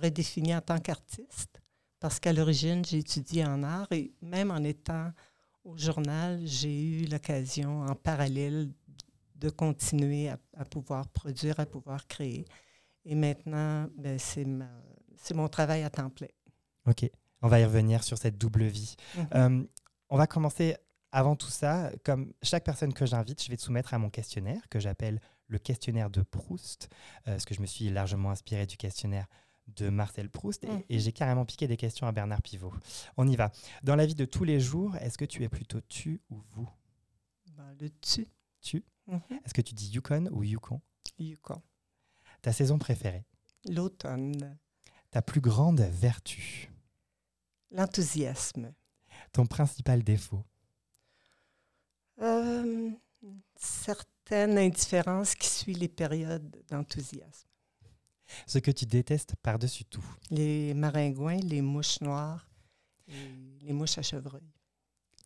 redéfinie 0.00 0.54
en 0.54 0.60
tant 0.60 0.78
qu'artiste 0.78 1.60
parce 2.00 2.18
qu'à 2.18 2.32
l'origine, 2.32 2.84
j'ai 2.84 2.98
étudié 2.98 3.44
en 3.44 3.62
art 3.62 3.86
et 3.92 4.12
même 4.22 4.50
en 4.50 4.62
étant 4.64 5.12
au 5.64 5.76
journal, 5.76 6.40
j'ai 6.44 7.02
eu 7.02 7.04
l'occasion 7.06 7.82
en 7.82 7.94
parallèle 7.94 8.72
de 9.36 9.50
continuer 9.50 10.28
à, 10.28 10.38
à 10.56 10.64
pouvoir 10.64 11.06
produire, 11.08 11.60
à 11.60 11.66
pouvoir 11.66 12.06
créer. 12.08 12.44
Et 13.04 13.14
maintenant, 13.14 13.86
ben, 13.96 14.18
c'est 14.18 14.44
ma- 14.44 14.68
c'est 15.16 15.34
mon 15.34 15.48
travail 15.48 15.82
à 15.84 15.90
temps 15.90 16.10
plein. 16.10 16.26
Ok, 16.86 17.08
on 17.42 17.48
va 17.48 17.60
y 17.60 17.64
revenir 17.64 18.02
sur 18.02 18.18
cette 18.18 18.36
double 18.38 18.64
vie. 18.64 18.96
Mhm. 19.16 19.26
Euh, 19.34 19.64
on 20.08 20.16
va 20.16 20.26
commencer 20.26 20.76
avant 21.12 21.36
tout 21.36 21.48
ça. 21.50 21.90
Comme 22.04 22.32
chaque 22.42 22.64
personne 22.64 22.92
que 22.92 23.06
j'invite, 23.06 23.42
je 23.42 23.48
vais 23.50 23.56
te 23.56 23.62
soumettre 23.62 23.94
à 23.94 23.98
mon 23.98 24.10
questionnaire 24.10 24.68
que 24.68 24.80
j'appelle 24.80 25.20
le 25.46 25.58
questionnaire 25.58 26.10
de 26.10 26.22
Proust, 26.22 26.88
euh, 27.28 27.32
parce 27.32 27.44
que 27.44 27.54
je 27.54 27.60
me 27.60 27.66
suis 27.66 27.90
largement 27.90 28.30
inspiré 28.30 28.66
du 28.66 28.76
questionnaire 28.76 29.26
de 29.68 29.90
Marcel 29.90 30.28
Proust 30.30 30.64
et, 30.64 30.68
Mhm. 30.68 30.82
et 30.88 30.98
j'ai 30.98 31.12
carrément 31.12 31.44
piqué 31.44 31.68
des 31.68 31.76
questions 31.76 32.06
à 32.06 32.12
Bernard 32.12 32.42
Pivot. 32.42 32.72
On 33.16 33.28
y 33.28 33.36
va. 33.36 33.52
Dans 33.82 33.94
la 33.94 34.06
vie 34.06 34.14
de 34.14 34.24
tous 34.24 34.44
les 34.44 34.58
jours, 34.58 34.96
est-ce 34.96 35.16
que 35.18 35.24
tu 35.24 35.44
es 35.44 35.48
plutôt 35.48 35.80
tu 35.82 36.20
ou 36.30 36.40
vous? 36.50 36.68
Ben, 37.52 37.76
le 37.80 37.90
tu. 38.00 38.26
Tu 38.60 38.84
Mhm. 39.06 39.20
Est-ce 39.44 39.52
que 39.54 39.60
tu 39.62 39.74
dis 39.74 39.88
Yukon 39.90 40.28
ou 40.32 40.42
Yukon? 40.44 40.80
Yukon. 41.18 41.60
Ta 42.40 42.52
saison 42.52 42.78
préférée? 42.78 43.24
L'automne. 43.68 44.58
Ta 45.10 45.20
plus 45.22 45.40
grande 45.40 45.80
vertu? 45.80 46.70
L'enthousiasme. 47.70 48.72
Ton 49.32 49.46
principal 49.46 50.02
défaut? 50.02 50.44
Euh, 52.22 52.90
certaine 53.56 54.58
indifférence 54.58 55.34
qui 55.34 55.48
suit 55.48 55.74
les 55.74 55.88
périodes 55.88 56.56
d'enthousiasme. 56.68 57.48
Ce 58.46 58.58
que 58.58 58.70
tu 58.70 58.86
détestes 58.86 59.34
par-dessus 59.42 59.84
tout 59.84 60.04
Les 60.30 60.72
maringouins, 60.74 61.40
les 61.40 61.60
mouches 61.60 62.00
noires 62.00 62.52
les 63.62 63.72
mouches 63.72 63.98
à 63.98 64.02
chevreuil. 64.02 64.52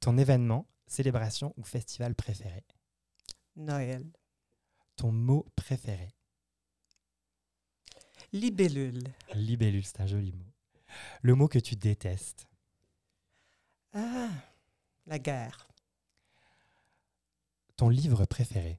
Ton 0.01 0.19
événement, 0.19 0.67
célébration 0.87 1.55
ou 1.57 1.63
festival 1.63 2.15
préféré? 2.15 2.65
Noël. 3.57 4.05
Ton 4.97 5.13
mot 5.13 5.47
préféré? 5.57 6.09
Libellule. 8.33 9.05
Libellule, 9.35 9.85
c'est 9.85 10.01
un 10.01 10.07
joli 10.07 10.33
mot. 10.33 10.53
Le 11.23 11.35
mot 11.35 11.49
que 11.49 11.59
tu 11.59 11.77
détestes? 11.77 12.49
Ah, 13.93 14.31
la 15.07 15.19
guerre. 15.19 15.69
Ton 17.77 17.89
livre 17.89 18.25
préféré 18.25 18.79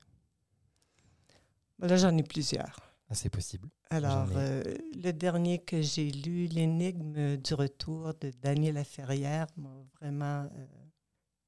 Là, 1.79 1.95
j'en 1.97 2.17
ai 2.17 2.23
plusieurs. 2.23 2.79
Ah, 3.09 3.13
C'est 3.13 3.29
possible. 3.29 3.69
Alors, 3.91 4.27
ai. 4.31 4.35
euh, 4.35 4.63
le 4.95 5.11
dernier 5.11 5.59
que 5.59 5.81
j'ai 5.81 6.09
lu, 6.09 6.47
L'énigme 6.47 7.37
du 7.37 7.53
retour 7.53 8.13
de 8.15 8.31
Daniel 8.41 8.75
Laferrière, 8.75 9.47
m'a 9.57 9.69
vraiment 10.01 10.49
euh, 10.55 10.65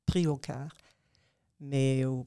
pris 0.05 0.27
au 0.27 0.38
cœur. 0.38 0.75
Mais 1.59 2.05
au 2.05 2.25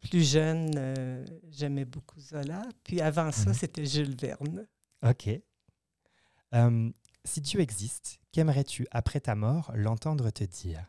plus 0.00 0.28
jeune, 0.28 0.72
euh, 0.76 1.24
j'aimais 1.50 1.84
beaucoup 1.84 2.20
Zola. 2.20 2.62
Puis 2.82 3.00
avant 3.00 3.30
ça, 3.32 3.50
Mhm. 3.50 3.54
c'était 3.54 3.86
Jules 3.86 4.16
Verne. 4.16 4.66
Ok. 5.02 5.30
Si 7.24 7.40
Dieu 7.40 7.60
existe, 7.60 8.18
qu'aimerais-tu, 8.32 8.86
après 8.90 9.20
ta 9.20 9.34
mort, 9.34 9.70
l'entendre 9.74 10.30
te 10.30 10.44
dire? 10.44 10.84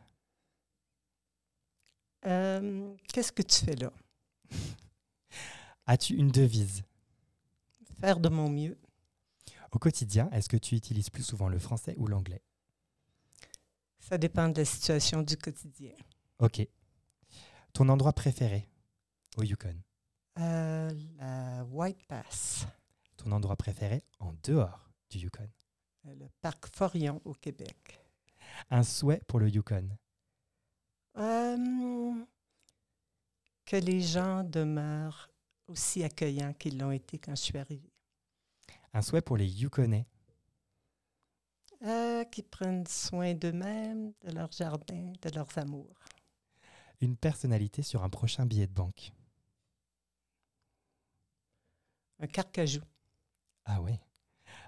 Euh, 2.28 2.94
Qu'est-ce 3.12 3.32
que 3.32 3.42
tu 3.42 3.66
fais 3.66 3.76
là? 3.76 3.92
As-tu 5.86 6.16
une 6.16 6.30
devise? 6.30 6.84
Faire 8.00 8.20
de 8.20 8.30
mon 8.30 8.50
mieux. 8.50 8.78
Au 9.72 9.80
quotidien, 9.80 10.30
est-ce 10.32 10.50
que 10.50 10.58
tu 10.58 10.76
utilises 10.76 11.10
plus 11.10 11.24
souvent 11.24 11.50
le 11.50 11.60
français 11.60 11.96
ou 11.98 12.08
l'anglais? 12.08 12.42
Ça 14.00 14.18
dépend 14.18 14.50
de 14.50 14.58
la 14.60 14.66
situation 14.66 15.22
du 15.22 15.38
quotidien. 15.38 15.94
Ok. 16.40 16.66
Ton 17.74 17.90
endroit 17.90 18.14
préféré 18.14 18.70
au 19.38 19.44
Yukon? 19.44 19.76
Euh, 20.40 20.92
la 21.18 21.64
White 21.66 22.06
Pass, 22.08 22.68
Ton 23.18 23.32
endroit 23.32 23.56
préféré 23.56 24.04
en 24.20 24.34
dehors 24.44 24.90
du 25.10 25.18
Yukon? 25.20 25.50
Euh, 26.06 26.16
le 26.16 26.28
parc 26.42 26.68
Forion 26.76 27.22
au 27.26 27.34
Québec. 27.34 28.00
Un 28.70 28.84
souhait 28.84 29.22
pour 29.28 29.40
le 29.40 29.50
Yukon? 29.50 29.90
Euh, 31.18 32.26
que 33.66 33.76
les 33.76 34.02
gens 34.02 34.44
demeurent 34.44 35.30
aussi 35.68 36.04
accueillants 36.04 36.54
qu'ils 36.54 36.78
l'ont 36.78 36.92
été 36.92 37.18
quand 37.18 37.36
je 37.36 37.42
suis 37.42 37.58
arrivée. 37.58 37.92
Un 38.94 39.02
souhait 39.02 39.22
pour 39.22 39.38
les 39.38 39.48
Yukonais 39.48 40.06
Euh, 41.84 42.24
qu'ils 42.26 42.44
prennent 42.46 42.86
soin 42.88 43.34
d'eux-mêmes, 43.36 44.14
de 44.22 44.32
leur 44.32 44.52
jardin, 44.52 45.14
de 45.22 45.30
leurs 45.30 45.58
amours. 45.58 46.00
Une 47.02 47.16
personnalité 47.18 47.82
sur 47.84 48.04
un 48.04 48.10
prochain 48.10 48.46
billet 48.46 48.68
de 48.68 48.74
banque? 48.74 49.12
Un 52.20 52.28
carcajou. 52.28 52.82
Ah 53.66 53.82
ouais. 53.82 54.00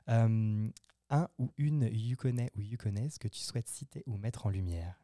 Euh, 0.10 0.70
un 1.10 1.30
ou 1.40 1.52
une 1.58 1.84
Yukonais 1.92 2.52
ou 2.56 2.62
Yukonaise 2.62 3.18
que 3.18 3.28
tu 3.28 3.40
souhaites 3.40 3.68
citer 3.70 4.04
ou 4.06 4.18
mettre 4.18 4.46
en 4.46 4.50
lumière? 4.50 5.00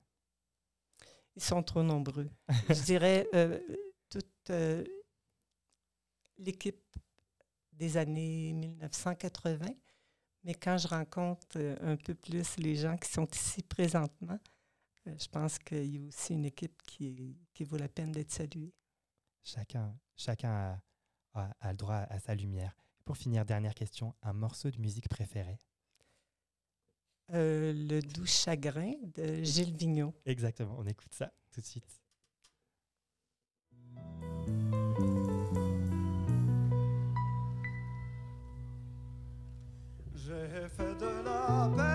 Ils 1.35 1.43
sont 1.43 1.61
trop 1.63 1.83
nombreux. 1.83 2.29
je 2.69 2.81
dirais 2.83 3.27
euh, 3.33 3.59
toute 4.09 4.49
euh, 4.49 4.83
l'équipe 6.37 6.83
des 7.73 7.97
années 7.97 8.53
1980. 8.53 9.67
Mais 10.43 10.53
quand 10.53 10.77
je 10.77 10.87
rencontre 10.87 11.47
euh, 11.57 11.75
un 11.81 11.97
peu 11.97 12.13
plus 12.13 12.57
les 12.57 12.75
gens 12.75 12.97
qui 12.97 13.09
sont 13.09 13.27
ici 13.33 13.63
présentement, 13.63 14.39
je 15.05 15.27
pense 15.27 15.59
qu'il 15.59 15.85
y 15.85 16.03
a 16.03 16.07
aussi 16.07 16.33
une 16.33 16.45
équipe 16.45 16.81
qui, 16.83 17.37
vaut 17.61 17.77
la 17.77 17.87
peine 17.89 18.11
d'être 18.11 18.31
saluée. 18.31 18.73
Chacun, 19.43 19.95
chacun 20.15 20.49
a, 20.49 20.81
a- 21.41 21.55
a 21.59 21.71
le 21.71 21.77
droit 21.77 21.95
à 22.09 22.19
sa 22.19 22.33
lumière. 22.33 22.75
Pour 23.03 23.17
finir, 23.17 23.45
dernière 23.45 23.75
question, 23.75 24.15
un 24.23 24.33
morceau 24.33 24.71
de 24.71 24.79
musique 24.79 25.07
préféré? 25.09 25.59
Euh, 27.33 27.73
le 27.73 28.01
doux 28.01 28.25
chagrin 28.25 28.93
de 29.15 29.43
Gilles 29.43 29.75
Vigneault. 29.75 30.13
Exactement, 30.25 30.75
on 30.77 30.85
écoute 30.85 31.13
ça 31.13 31.31
tout 31.51 31.61
de 31.61 31.65
suite. 31.65 32.01
J'ai 40.13 40.69
fait 40.69 40.95
de 40.99 41.23
la 41.23 41.71
peine 41.75 41.94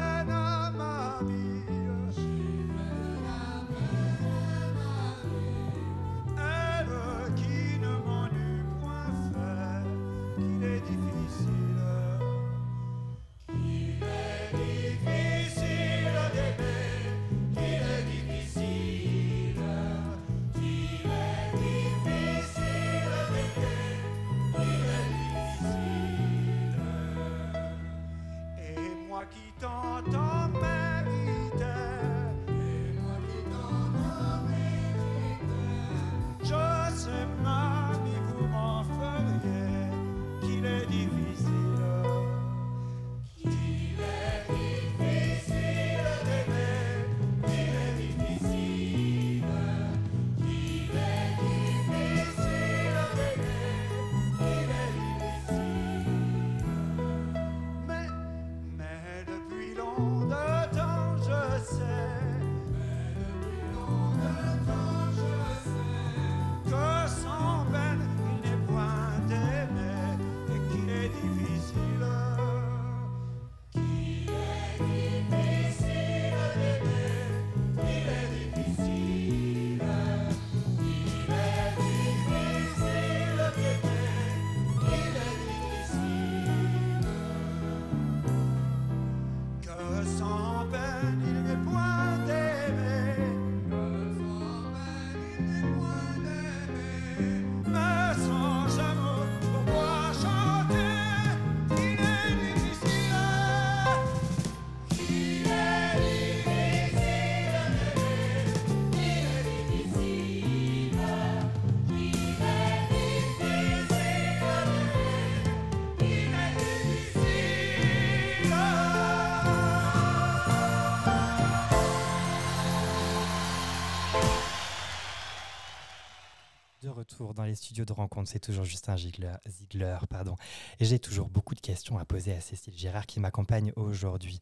retour 127.21 127.35
dans 127.35 127.45
les 127.45 127.55
studios 127.55 127.85
de 127.85 127.93
rencontre. 127.93 128.31
C'est 128.31 128.41
toujours 128.41 128.65
Justin 128.65 128.97
Ziegler, 128.97 129.35
Ziegler 129.49 129.99
pardon. 130.09 130.37
Et 130.79 130.85
j'ai 130.85 130.99
toujours 130.99 131.29
beaucoup 131.29 131.55
de 131.55 131.61
questions 131.61 131.99
à 131.99 132.05
poser 132.05 132.33
à 132.33 132.41
Cécile 132.41 132.77
Girard 132.77 133.07
qui 133.07 133.21
m'accompagne 133.21 133.73
aujourd'hui. 133.77 134.41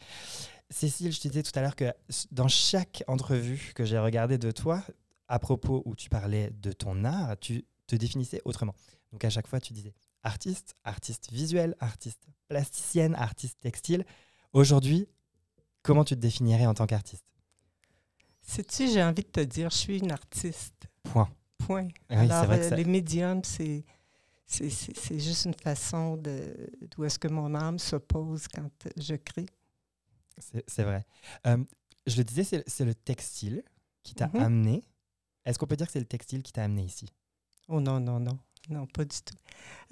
Cécile, 0.70 1.12
je 1.12 1.20
te 1.20 1.28
disais 1.28 1.42
tout 1.42 1.56
à 1.58 1.62
l'heure 1.62 1.76
que 1.76 1.92
dans 2.30 2.48
chaque 2.48 3.02
entrevue 3.08 3.72
que 3.74 3.84
j'ai 3.84 3.98
regardée 3.98 4.38
de 4.38 4.50
toi, 4.50 4.82
à 5.26 5.38
propos 5.38 5.82
où 5.86 5.96
tu 5.96 6.08
parlais 6.08 6.50
de 6.50 6.72
ton 6.72 7.04
art, 7.04 7.36
tu 7.40 7.64
te 7.86 7.96
définissais 7.96 8.40
autrement. 8.44 8.74
Donc 9.12 9.24
à 9.24 9.30
chaque 9.30 9.46
fois, 9.46 9.60
tu 9.60 9.72
disais 9.72 9.94
artiste, 10.22 10.76
artiste 10.84 11.32
visuel, 11.32 11.74
artiste 11.80 12.28
plasticienne, 12.48 13.14
artiste 13.14 13.58
textile. 13.60 14.04
Aujourd'hui, 14.52 15.08
comment 15.82 16.04
tu 16.04 16.14
te 16.14 16.20
définirais 16.20 16.66
en 16.66 16.74
tant 16.74 16.86
qu'artiste? 16.86 17.24
Sais-tu, 18.42 18.88
j'ai 18.88 19.02
envie 19.02 19.22
de 19.22 19.28
te 19.28 19.40
dire, 19.40 19.68
je 19.70 19.76
suis 19.76 19.98
une 19.98 20.12
artiste. 20.12 20.88
Point. 21.02 21.28
Point. 21.58 21.88
Oui, 22.10 22.16
Alors, 22.16 22.50
euh, 22.50 22.68
ça- 22.70 22.76
les 22.76 22.84
médiums, 22.84 23.42
c'est, 23.44 23.84
c'est, 24.46 24.70
c'est- 24.70 24.96
c'est 24.96 25.18
juste 25.18 25.44
une 25.44 25.54
façon 25.54 26.16
de, 26.16 26.70
d'où 26.90 27.04
est-ce 27.04 27.18
que 27.18 27.28
mon 27.28 27.54
âme 27.54 27.78
se 27.78 27.96
pose 27.96 28.46
quand 28.48 28.70
je 28.96 29.14
crée. 29.16 29.46
C'est 30.38 30.64
c'est 30.68 30.84
vrai. 30.84 31.04
Euh, 31.46 31.58
je 32.06 32.16
le 32.16 32.24
disais, 32.24 32.44
c'est 32.44 32.64
c'est 32.68 32.84
le 32.84 32.94
textile 32.94 33.62
qui 34.02 34.14
t'a 34.14 34.28
Mhm. 34.28 34.40
amené. 34.40 34.84
Est-ce 35.44 35.58
qu'on 35.58 35.66
peut 35.66 35.76
dire 35.76 35.86
que 35.86 35.92
c'est 35.92 35.98
le 36.00 36.06
textile 36.06 36.42
qui 36.42 36.52
t'a 36.52 36.64
amené 36.64 36.84
ici? 36.84 37.06
Oh 37.68 37.80
non, 37.80 38.00
non, 38.00 38.20
non. 38.20 38.38
Non, 38.70 38.86
pas 38.86 39.04
du 39.04 39.16
tout. 39.24 39.36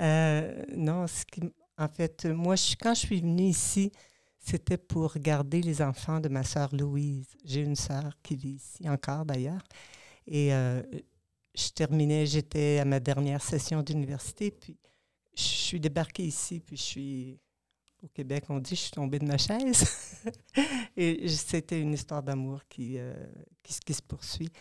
Euh, 0.01 0.65
non, 0.77 1.07
ce 1.07 1.25
qui, 1.25 1.41
en 1.79 1.89
fait, 1.89 2.27
moi, 2.27 2.57
je, 2.57 2.75
quand 2.81 2.95
je 2.95 3.01
suis 3.01 3.21
venue 3.21 3.45
ici, 3.49 3.91
c'était 4.39 4.77
pour 4.79 5.19
garder 5.19 5.61
les 5.63 5.83
enfants 5.83 6.21
de 6.21 6.29
ma 6.29 6.45
sœur 6.45 6.75
Louise. 6.75 7.29
J'ai 7.45 7.63
une 7.63 7.77
sœur 7.77 8.13
qui 8.23 8.37
vit 8.37 8.55
ici 8.57 8.89
encore, 8.89 9.25
d'ailleurs. 9.25 9.63
Et 10.27 10.53
euh, 10.55 10.83
je 11.57 11.71
terminais, 11.71 12.27
j'étais 12.27 12.79
à 12.79 12.85
ma 12.85 13.01
dernière 13.01 13.43
session 13.43 13.83
d'université, 13.83 14.51
puis 14.51 14.77
je 15.35 15.43
suis 15.43 15.81
débarquée 15.81 16.25
ici, 16.25 16.61
puis 16.61 16.77
je 16.77 16.83
suis... 16.83 17.41
Au 18.03 18.09
Québec, 18.09 18.45
on 18.51 18.59
dit, 18.59 18.77
je 18.77 18.83
suis 18.83 18.91
tombée 18.91 19.19
de 19.19 19.25
ma 19.25 19.39
chaise. 19.39 20.23
Et 20.97 21.27
c'était 21.29 21.81
une 21.81 21.95
histoire 21.95 22.23
d'amour 22.23 22.61
qui, 22.69 22.99
euh, 22.99 23.15
qui, 23.63 23.95
se 23.95 24.03
poursuit. 24.03 24.53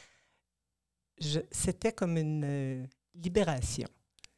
C'était 1.52 1.92
comme 1.92 2.18
une 2.18 2.44
euh, 2.46 2.86
libération, 3.14 3.88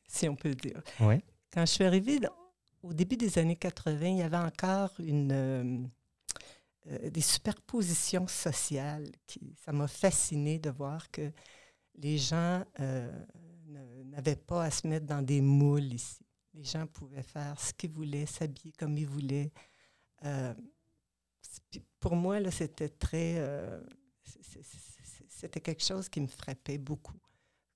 si 0.07 0.27
on 0.27 0.35
peut 0.35 0.53
dire. 0.55 0.81
Oui. 0.99 1.23
Quand 1.53 1.61
je 1.61 1.71
suis 1.71 1.83
arrivée 1.83 2.19
dans- 2.19 2.33
au 2.81 2.91
début 2.91 3.17
des 3.17 3.37
années 3.37 3.55
80, 3.55 4.07
il 4.07 4.17
y 4.17 4.21
avait 4.23 4.35
encore 4.35 4.93
une, 4.99 5.31
euh, 5.31 7.09
des 7.09 7.21
superpositions 7.21 8.27
sociales. 8.27 9.09
Qui, 9.27 9.55
ça 9.63 9.71
m'a 9.71 9.87
fasciné 9.87 10.57
de 10.57 10.71
voir 10.71 11.09
que 11.11 11.31
les 11.97 12.17
gens 12.17 12.63
euh, 12.79 13.25
n'avaient 14.05 14.35
pas 14.35 14.63
à 14.63 14.71
se 14.71 14.87
mettre 14.87 15.05
dans 15.05 15.21
des 15.21 15.41
moules 15.41 15.93
ici. 15.93 16.25
Les 16.53 16.63
gens 16.63 16.87
pouvaient 16.87 17.23
faire 17.23 17.59
ce 17.59 17.73
qu'ils 17.73 17.91
voulaient, 17.91 18.25
s'habiller 18.25 18.71
comme 18.77 18.97
ils 18.97 19.07
voulaient. 19.07 19.51
Euh, 20.25 20.53
pour 21.99 22.15
moi, 22.15 22.39
là, 22.39 22.51
c'était 22.51 22.89
très... 22.89 23.35
euh, 23.37 23.79
c'était 25.29 25.61
quelque 25.61 25.83
chose 25.83 26.09
qui 26.09 26.19
me 26.19 26.27
frappait 26.27 26.79
beaucoup, 26.79 27.19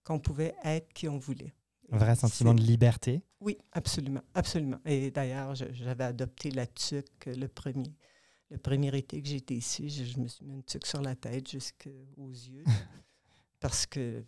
qu'on 0.03 0.19
pouvait 0.19 0.55
être 0.63 0.91
qui 0.93 1.07
on 1.07 1.19
voulait. 1.19 1.53
Un 1.91 1.97
vrai 1.97 2.15
sentiment 2.15 2.53
de 2.53 2.61
liberté? 2.61 3.21
oui, 3.39 3.57
absolument, 3.71 4.21
absolument. 4.33 4.79
Et 4.85 5.11
d'ailleurs, 5.11 5.53
j'avais 5.55 6.05
adopté 6.05 6.51
la 6.51 6.65
tuque 6.65 7.25
le 7.25 7.47
premier. 7.47 7.93
Le 8.49 8.57
premier 8.57 8.95
été 8.97 9.21
que 9.21 9.27
j'étais 9.27 9.55
ici, 9.55 9.89
je, 9.89 10.03
je 10.03 10.19
me 10.19 10.27
suis 10.27 10.43
mis 10.43 10.55
une 10.55 10.63
tuque 10.63 10.85
sur 10.85 11.01
la 11.01 11.15
tête 11.15 11.49
jusqu'aux 11.49 12.29
yeux. 12.29 12.63
parce 13.61 13.85
que 13.85 14.25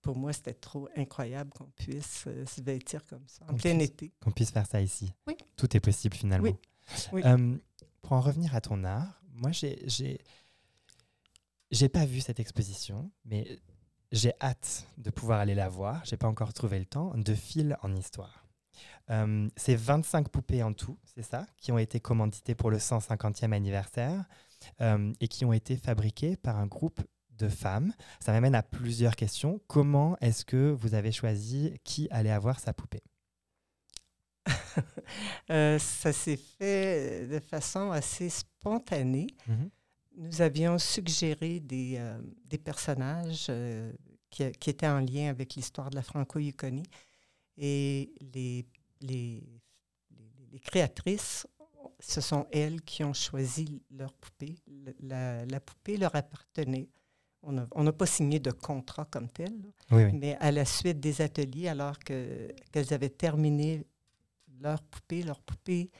pour 0.00 0.16
moi, 0.16 0.32
c'était 0.32 0.54
trop 0.54 0.88
incroyable 0.96 1.50
qu'on 1.52 1.66
puisse 1.76 2.24
euh, 2.28 2.46
se 2.46 2.62
vêtir 2.62 3.04
comme 3.04 3.26
ça 3.26 3.44
en 3.44 3.48
Qu'on 3.48 3.56
plein 3.56 3.76
puisse- 3.76 3.88
été. 3.90 4.12
Qu'on 4.22 4.30
puisse 4.30 4.50
faire 4.50 4.66
ça 4.66 4.80
ici. 4.80 5.12
Oui. 5.26 5.36
Tout 5.56 5.76
est 5.76 5.80
possible 5.80 6.16
finalement. 6.16 6.48
Oui. 6.48 6.54
Oui. 7.12 7.22
Euh, 7.26 7.58
pour 8.00 8.12
en 8.12 8.20
revenir 8.22 8.54
à 8.54 8.62
ton 8.62 8.82
art, 8.84 9.20
moi 9.34 9.52
j'ai 9.52 9.82
j'ai 9.86 10.18
j'ai 11.70 11.88
pas 11.88 12.06
vu 12.06 12.20
cette 12.20 12.40
exposition, 12.40 13.10
mais 13.26 13.58
j'ai 14.12 14.32
hâte 14.40 14.86
de 14.96 15.10
pouvoir 15.10 15.40
aller 15.40 15.54
la 15.54 15.68
voir. 15.68 16.02
J'ai 16.06 16.16
pas 16.16 16.28
encore 16.28 16.52
trouvé 16.54 16.78
le 16.78 16.86
temps. 16.86 17.12
De 17.16 17.34
fil 17.34 17.76
en 17.82 17.94
histoire. 17.94 18.46
Euh, 19.10 19.48
c'est 19.56 19.74
25 19.74 20.28
poupées 20.28 20.62
en 20.62 20.72
tout, 20.72 20.98
c'est 21.04 21.22
ça, 21.22 21.46
qui 21.56 21.72
ont 21.72 21.78
été 21.78 21.98
commanditées 22.00 22.54
pour 22.54 22.70
le 22.70 22.78
150e 22.78 23.52
anniversaire 23.52 24.24
euh, 24.80 25.12
et 25.20 25.28
qui 25.28 25.44
ont 25.44 25.52
été 25.52 25.76
fabriquées 25.76 26.36
par 26.36 26.56
un 26.58 26.66
groupe 26.66 27.00
de 27.38 27.48
femmes. 27.48 27.92
Ça 28.20 28.32
m'amène 28.32 28.54
à 28.54 28.62
plusieurs 28.62 29.16
questions. 29.16 29.60
Comment 29.66 30.16
est-ce 30.20 30.44
que 30.44 30.70
vous 30.70 30.94
avez 30.94 31.12
choisi 31.12 31.74
qui 31.84 32.08
allait 32.10 32.30
avoir 32.30 32.60
sa 32.60 32.72
poupée 32.72 33.02
Euh, 35.50 35.78
ça 35.78 36.12
s'est 36.12 36.36
fait 36.36 37.26
de 37.26 37.38
façon 37.40 37.90
assez 37.90 38.28
spontanée. 38.28 39.26
Mhm. 39.46 39.70
Nous 40.18 40.42
avions 40.42 40.78
suggéré 40.78 41.60
des, 41.60 41.94
euh, 41.98 42.20
des 42.44 42.58
personnages 42.58 43.46
euh, 43.48 43.92
qui, 44.30 44.50
qui 44.52 44.70
étaient 44.70 44.86
en 44.88 45.00
lien 45.00 45.30
avec 45.30 45.54
l'histoire 45.54 45.88
de 45.90 45.96
la 45.96 46.02
Franco-Yukonie. 46.02 46.86
Et 47.56 48.12
les, 48.34 48.66
les, 49.00 49.42
les- 50.10 50.46
les 50.52 50.60
créatrices, 50.60 51.46
ce 52.00 52.20
sont 52.20 52.46
elles 52.52 52.80
qui 52.82 53.04
ont 53.04 53.12
choisi 53.14 53.82
leur 53.90 54.12
poupée. 54.14 54.56
La 55.00 55.60
poupée 55.60 55.96
leur 55.96 56.14
appartenait. 56.14 56.88
On 57.42 57.82
n'a 57.84 57.92
pas 57.92 58.06
signé 58.06 58.40
de 58.40 58.50
contrat 58.50 59.04
comme 59.06 59.28
tel, 59.28 59.52
là, 59.62 59.68
Oui, 59.92 60.04
oui. 60.04 60.12
mais 60.12 60.36
à 60.36 60.50
la 60.50 60.64
suite 60.64 60.98
des 61.00 61.20
ateliers, 61.22 61.68
alors 61.68 61.98
que- 62.00 62.52
qu'elles 62.72 62.92
avaient 62.92 63.08
terminé 63.10 63.86
leur 64.60 64.82
poupée, 64.82 65.22
leur 65.22 65.40
poupée 65.40 65.90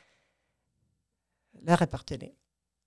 leur 1.62 1.80
appartenait. 1.82 2.34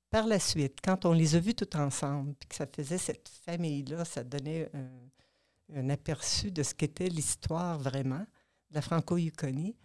Par 0.10 0.28
la 0.28 0.40
suite, 0.40 0.80
quand 0.84 1.06
on 1.06 1.14
les 1.14 1.36
a 1.36 1.40
vus 1.40 1.56
tout 1.56 1.76
ensemble, 1.78 2.34
puis 2.36 2.50
que 2.50 2.56
ça 2.56 2.68
faisait 2.68 2.98
cette 2.98 3.30
famille-là, 3.30 4.04
ça 4.06 4.24
donnait 4.24 4.70
un, 4.74 5.80
un 5.80 5.90
aperçu 5.90 6.52
de 6.52 6.64
ce 6.64 6.74
qu'était 6.74 7.08
l'histoire 7.10 7.80
vraiment 7.80 8.20
de 8.70 8.76
la 8.76 8.82
Franco-Yukonie, 8.82 9.76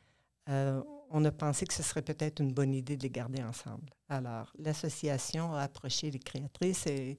euh, 0.49 0.83
on 1.11 1.25
a 1.25 1.31
pensé 1.31 1.67
que 1.67 1.75
ce 1.75 1.85
serait 1.85 2.03
peut-être 2.03 2.41
une 2.41 2.53
bonne 2.53 2.75
idée 2.75 2.97
de 2.97 3.03
les 3.05 3.11
garder 3.11 3.43
ensemble. 3.43 3.89
Alors, 4.09 4.53
l'association 4.59 5.55
a 5.55 5.63
approché 5.63 6.11
les 6.11 6.19
créatrices 6.19 6.87
et 6.89 7.17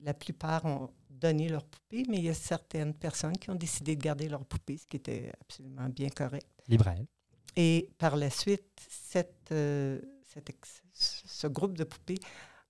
la 0.00 0.14
plupart 0.14 0.64
ont 0.64 0.90
donné 1.10 1.48
leur 1.48 1.64
poupée, 1.64 2.04
mais 2.08 2.18
il 2.18 2.24
y 2.24 2.28
a 2.28 2.34
certaines 2.34 2.94
personnes 2.94 3.36
qui 3.36 3.50
ont 3.50 3.54
décidé 3.56 3.96
de 3.96 4.02
garder 4.02 4.28
leur 4.28 4.44
poupée, 4.44 4.76
ce 4.78 4.86
qui 4.86 4.96
était 4.96 5.32
absolument 5.40 5.88
bien 5.88 6.08
correct. 6.10 6.46
Libre 6.68 6.88
à 6.88 6.94
elle. 6.94 7.06
Et 7.56 7.90
par 7.98 8.14
la 8.16 8.30
suite, 8.30 8.86
cette, 8.88 9.50
euh, 9.50 10.00
cette 10.24 10.50
ce 10.92 11.46
groupe 11.48 11.76
de 11.76 11.84
poupées 11.84 12.18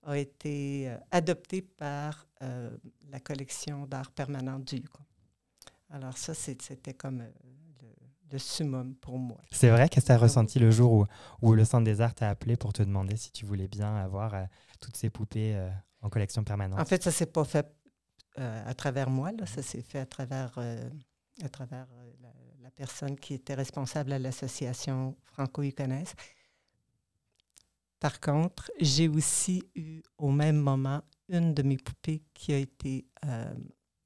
a 0.05 0.17
été 0.17 0.89
euh, 0.89 0.97
adopté 1.11 1.61
par 1.61 2.27
euh, 2.43 2.71
la 3.11 3.21
collection 3.21 3.87
d'art 3.87 4.11
permanente 4.13 4.65
du 4.65 4.77
Yukon. 4.77 5.03
Alors 5.91 6.17
ça, 6.17 6.33
c'était 6.35 6.95
comme 6.95 7.19
le, 7.19 7.29
le 8.33 8.39
summum 8.39 8.95
pour 8.95 9.19
moi. 9.19 9.41
C'est 9.51 9.71
vrai 9.71 9.89
que 9.89 10.01
Ah 10.09 10.15
oui. 10.15 10.17
ressenti 10.17 10.59
le 10.59 10.71
jour 10.71 10.93
où, 10.93 11.07
où 11.43 11.53
le 11.55 11.65
Centre 11.65 11.85
des 11.85 12.01
Arts 12.01 12.15
t'a 12.15 12.31
appelé 12.31 12.57
pour 12.57 12.73
te 12.73 12.83
demander 12.83 13.17
si 13.17 13.31
tu 13.33 13.45
voulais 13.45 13.69
bien 13.69 13.95
avoir 13.97 14.35
euh, 14.35 14.45
toutes 14.81 14.97
ces 14.97 15.11
poupées 15.11 15.55
euh, 15.57 15.69
en 16.03 16.09
collection 16.09 16.45
permanente 16.45 16.81
En 16.81 16.85
fait, 16.85 17.03
ça 17.03 17.11
ne 17.11 17.15
s'est 17.15 17.27
pas 17.27 17.45
fait 17.45 17.67
euh, 18.39 18.63
à 18.67 18.75
travers 18.75 19.11
moi, 19.11 19.33
là. 19.33 19.47
ça 19.47 19.63
s'est 19.63 19.83
fait 19.83 19.99
à 19.99 20.07
travers, 20.07 20.53
euh, 20.59 20.89
à 21.43 21.49
travers 21.49 21.87
euh, 21.93 22.13
la, 22.63 22.71
personne 22.71 23.19
qui 23.19 23.35
était 23.35 23.55
responsable 23.55 24.13
à 24.13 24.21
l'association 24.21 25.17
franco-yukonaise. 25.25 26.15
Par 27.99 28.21
contre, 28.21 28.71
j'ai 28.79 29.09
aussi 29.09 29.65
eu 29.75 30.01
au 30.17 30.31
même 30.31 30.59
moment 30.59 31.03
une 31.29 31.55
de 31.55 31.63
mes 31.65 31.77
poupées 31.77 32.23
qui 32.35 32.53
a 32.53 32.59
été 32.59 33.09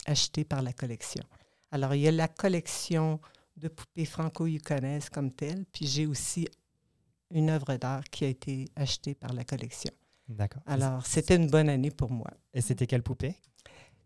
achetée 0.06 0.44
par 0.44 0.62
la 0.62 0.72
collection. 0.72 1.22
Alors, 1.70 1.94
il 1.94 2.00
y 2.00 2.08
a 2.08 2.12
la 2.12 2.28
collection 2.28 3.20
de 3.58 3.68
poupées 3.68 4.06
franco-yukonaises 4.06 5.10
comme 5.10 5.32
telle, 5.32 5.66
puis 5.66 5.86
j'ai 5.86 6.06
aussi 6.06 6.48
une 7.30 7.50
œuvre 7.50 7.76
d'art 7.76 8.04
qui 8.04 8.24
a 8.24 8.28
été 8.28 8.70
achetée 8.76 9.14
par 9.14 9.34
la 9.34 9.44
collection. 9.44 9.92
D'accord. 10.32 10.62
Alors, 10.66 11.06
c'était 11.06 11.36
une 11.36 11.48
bonne 11.48 11.68
année 11.68 11.90
pour 11.90 12.10
moi. 12.10 12.30
Et 12.54 12.60
c'était 12.60 12.86
quelle 12.86 13.02
poupée? 13.02 13.36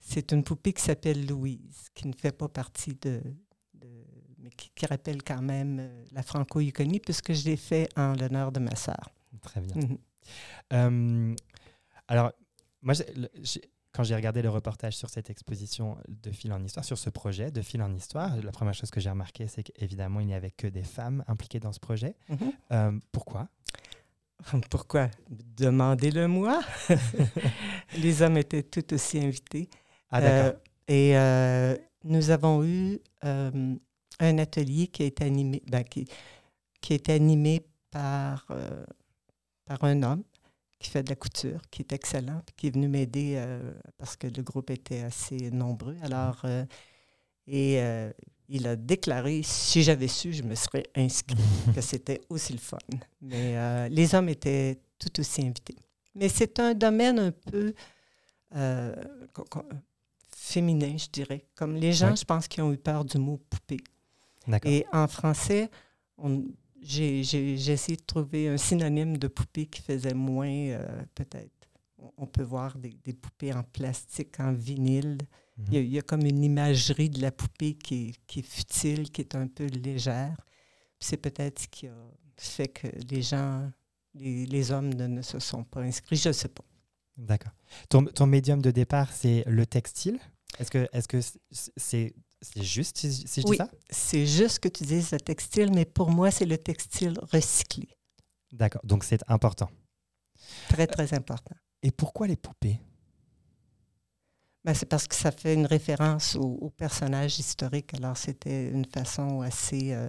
C'est 0.00 0.32
une 0.32 0.44
poupée 0.44 0.72
qui 0.72 0.82
s'appelle 0.82 1.26
Louise, 1.26 1.88
qui 1.94 2.06
ne 2.06 2.12
fait 2.14 2.32
pas 2.32 2.48
partie 2.48 2.94
de. 2.94 3.22
de- 3.74 4.04
mais 4.38 4.50
qui, 4.50 4.70
qui 4.74 4.86
rappelle 4.86 5.22
quand 5.24 5.42
même 5.42 5.78
euh, 5.80 6.04
la 6.12 6.22
Franco-Yukonie, 6.22 7.00
puisque 7.00 7.32
je 7.32 7.44
l'ai 7.46 7.56
fait 7.56 7.88
en 7.96 8.12
l'honneur 8.14 8.52
de 8.52 8.60
ma 8.60 8.76
sœur. 8.76 9.10
Très 9.42 9.60
bien. 9.60 9.74
Mhm. 9.76 9.98
Euh, 10.72 11.34
alors, 12.08 12.32
moi, 12.82 12.94
j'ai- 12.94 13.62
quand 13.92 14.04
j'ai 14.04 14.14
regardé 14.14 14.42
le 14.42 14.50
reportage 14.50 14.94
sur 14.96 15.08
cette 15.08 15.30
exposition 15.30 15.96
de 16.06 16.30
fil 16.30 16.52
en 16.52 16.62
histoire, 16.62 16.84
sur 16.84 16.98
ce 16.98 17.08
projet 17.10 17.50
de 17.50 17.62
fil 17.62 17.80
en 17.82 17.92
histoire, 17.94 18.36
la 18.36 18.52
première 18.52 18.74
chose 18.74 18.90
que 18.90 19.00
j'ai 19.00 19.08
remarqué, 19.10 19.48
c'est 19.48 19.62
qu'évidemment, 19.62 20.20
il 20.20 20.26
n'y 20.26 20.34
avait 20.34 20.50
que 20.50 20.66
des 20.66 20.82
femmes 20.82 21.24
impliquées 21.26 21.60
dans 21.60 21.72
ce 21.72 21.80
projet. 21.80 22.14
Mhm. 22.28 22.52
Euh, 22.72 22.92
pourquoi? 23.10 23.48
Pourquoi? 24.70 25.10
Demandez-le-moi. 25.28 26.60
Les 27.98 28.22
hommes 28.22 28.36
étaient 28.36 28.62
tout 28.62 28.94
aussi 28.94 29.18
invités. 29.18 29.68
Ah, 30.10 30.20
d'accord. 30.20 30.60
Euh, 30.60 30.62
et 30.88 31.16
euh, 31.16 31.76
nous 32.04 32.30
avons 32.30 32.64
eu 32.64 33.00
euh, 33.24 33.74
un 34.20 34.38
atelier 34.38 34.86
qui 34.88 35.02
a 35.02 35.06
été 35.06 35.24
animé, 35.24 35.62
ben, 35.66 35.82
qui, 35.84 36.06
été 36.88 37.12
animé 37.12 37.66
par, 37.90 38.46
par 39.64 39.82
un 39.82 40.02
homme 40.02 40.22
qui 40.78 40.90
fait 40.90 41.02
de 41.02 41.10
la 41.10 41.16
couture, 41.16 41.60
qui 41.70 41.82
est 41.82 41.92
excellent, 41.92 42.42
puis 42.44 42.54
qui 42.56 42.66
est 42.68 42.70
venu 42.70 42.88
m'aider 42.88 43.34
euh, 43.36 43.72
parce 43.98 44.16
que 44.16 44.26
le 44.26 44.42
groupe 44.42 44.70
était 44.70 45.00
assez 45.00 45.50
nombreux. 45.50 45.96
Alors, 46.02 46.40
euh, 46.44 46.64
et 47.46 47.80
euh, 47.80 48.12
il 48.48 48.66
a 48.66 48.76
déclaré, 48.76 49.42
si 49.42 49.82
j'avais 49.82 50.08
su, 50.08 50.32
je 50.32 50.42
me 50.42 50.54
serais 50.54 50.84
inscrit, 50.94 51.36
que 51.74 51.80
c'était 51.80 52.20
aussi 52.28 52.52
le 52.52 52.58
fun. 52.58 52.78
Mais 53.20 53.56
euh, 53.56 53.88
les 53.88 54.14
hommes 54.14 54.28
étaient 54.28 54.78
tout 54.98 55.20
aussi 55.20 55.42
invités. 55.42 55.76
Mais 56.14 56.28
c'est 56.28 56.58
un 56.60 56.72
domaine 56.74 57.18
un 57.18 57.32
peu 57.32 57.74
euh, 58.54 58.94
féminin, 60.34 60.96
je 60.96 61.08
dirais. 61.12 61.46
Comme 61.54 61.74
les 61.74 61.92
gens, 61.92 62.14
je 62.16 62.24
pense, 62.24 62.48
qui 62.48 62.60
ont 62.60 62.72
eu 62.72 62.78
peur 62.78 63.04
du 63.04 63.18
mot 63.18 63.38
poupée. 63.50 63.80
Et 64.70 64.86
en 64.92 65.08
français, 65.08 65.68
j'ai 66.80 67.20
essayé 67.72 67.96
de 67.96 68.02
trouver 68.04 68.48
un 68.48 68.56
synonyme 68.56 69.18
de 69.18 69.28
poupée 69.28 69.66
qui 69.66 69.82
faisait 69.82 70.14
moins, 70.14 70.48
euh, 70.48 71.02
peut-être. 71.14 71.50
On- 71.98 72.12
On 72.18 72.26
peut 72.26 72.42
voir 72.44 72.76
des, 72.78 72.96
des 73.04 73.12
poupées 73.12 73.52
en 73.52 73.62
plastique, 73.64 74.38
en 74.38 74.52
vinyle. 74.52 75.18
Il 75.58 75.74
y, 75.74 75.76
a, 75.78 75.80
il 75.80 75.88
y 75.90 75.98
a 75.98 76.02
comme 76.02 76.22
une 76.26 76.44
imagerie 76.44 77.08
de 77.08 77.20
la 77.22 77.32
poupée 77.32 77.74
qui 77.74 78.08
est, 78.08 78.14
qui 78.26 78.40
est 78.40 78.42
futile, 78.42 79.10
qui 79.10 79.22
est 79.22 79.34
un 79.34 79.46
peu 79.46 79.64
légère. 79.66 80.36
C'est 81.00 81.16
peut-être 81.16 81.60
ce 81.62 81.68
qui 81.68 81.86
a 81.88 81.94
fait 82.36 82.68
que 82.68 82.86
les 83.10 83.22
gens, 83.22 83.70
les, 84.14 84.44
les 84.44 84.70
hommes 84.70 84.92
ne, 84.92 85.06
ne 85.06 85.22
se 85.22 85.38
sont 85.38 85.64
pas 85.64 85.80
inscrits. 85.80 86.16
Je 86.16 86.28
ne 86.28 86.32
sais 86.34 86.48
pas. 86.48 86.64
D'accord. 87.16 87.52
Ton, 87.88 88.04
ton 88.04 88.26
médium 88.26 88.60
de 88.60 88.70
départ, 88.70 89.10
c'est 89.12 89.44
le 89.46 89.64
textile? 89.64 90.18
Est-ce 90.58 90.70
que 90.70 90.86
est-ce 90.92 91.08
que 91.08 91.20
c'est 91.22 91.72
c'est 91.76 92.14
c'est 92.42 92.62
juste 92.62 92.98
si, 92.98 93.10
si 93.26 93.40
je 93.40 93.46
Oui. 93.46 93.56
dis 93.56 93.64
ça? 93.64 93.70
C'est 93.88 94.26
juste 94.26 94.58
que 94.58 94.68
tu 94.68 94.84
dises 94.84 95.10
le 95.12 95.20
textile, 95.20 95.70
mais 95.74 95.86
pour 95.86 96.10
moi, 96.10 96.30
c'est 96.30 96.44
le 96.44 96.58
textile 96.58 97.18
recyclé. 97.32 97.88
D'accord. 98.52 98.82
Donc 98.84 99.04
c'est 99.04 99.20
important. 99.26 99.70
Très, 100.68 100.86
très 100.86 101.14
important. 101.14 101.56
Et 101.82 101.90
pourquoi 101.90 102.26
les 102.26 102.36
poupées? 102.36 102.78
Ben, 104.66 104.74
c'est 104.74 104.86
parce 104.86 105.06
que 105.06 105.14
ça 105.14 105.30
fait 105.30 105.54
une 105.54 105.64
référence 105.64 106.34
au, 106.34 106.58
au 106.60 106.70
personnage 106.70 107.38
historique. 107.38 107.94
Alors, 107.94 108.16
c'était 108.16 108.68
une 108.68 108.84
façon 108.84 109.40
assez, 109.40 109.92
euh, 109.94 110.08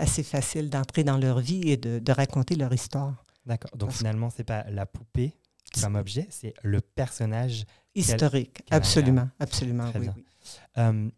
assez 0.00 0.24
facile 0.24 0.68
d'entrer 0.70 1.04
dans 1.04 1.16
leur 1.18 1.38
vie 1.38 1.62
et 1.70 1.76
de, 1.76 2.00
de 2.00 2.12
raconter 2.12 2.56
leur 2.56 2.72
histoire. 2.74 3.24
D'accord. 3.46 3.70
Donc 3.76 3.90
Parce- 3.90 3.98
finalement, 3.98 4.28
c'est 4.28 4.42
pas 4.42 4.64
la 4.70 4.86
poupée 4.86 5.36
comme 5.80 5.94
objet, 5.94 6.26
c'est 6.30 6.52
le 6.62 6.80
personnage. 6.80 7.64
Historique, 7.94 8.62
absolument, 8.70 9.28
absolument, 9.38 9.88
Très 9.90 10.00
oui, 10.00 10.04
bien. 10.06 10.14
oui. 10.16 10.24
Euh, 10.78 11.10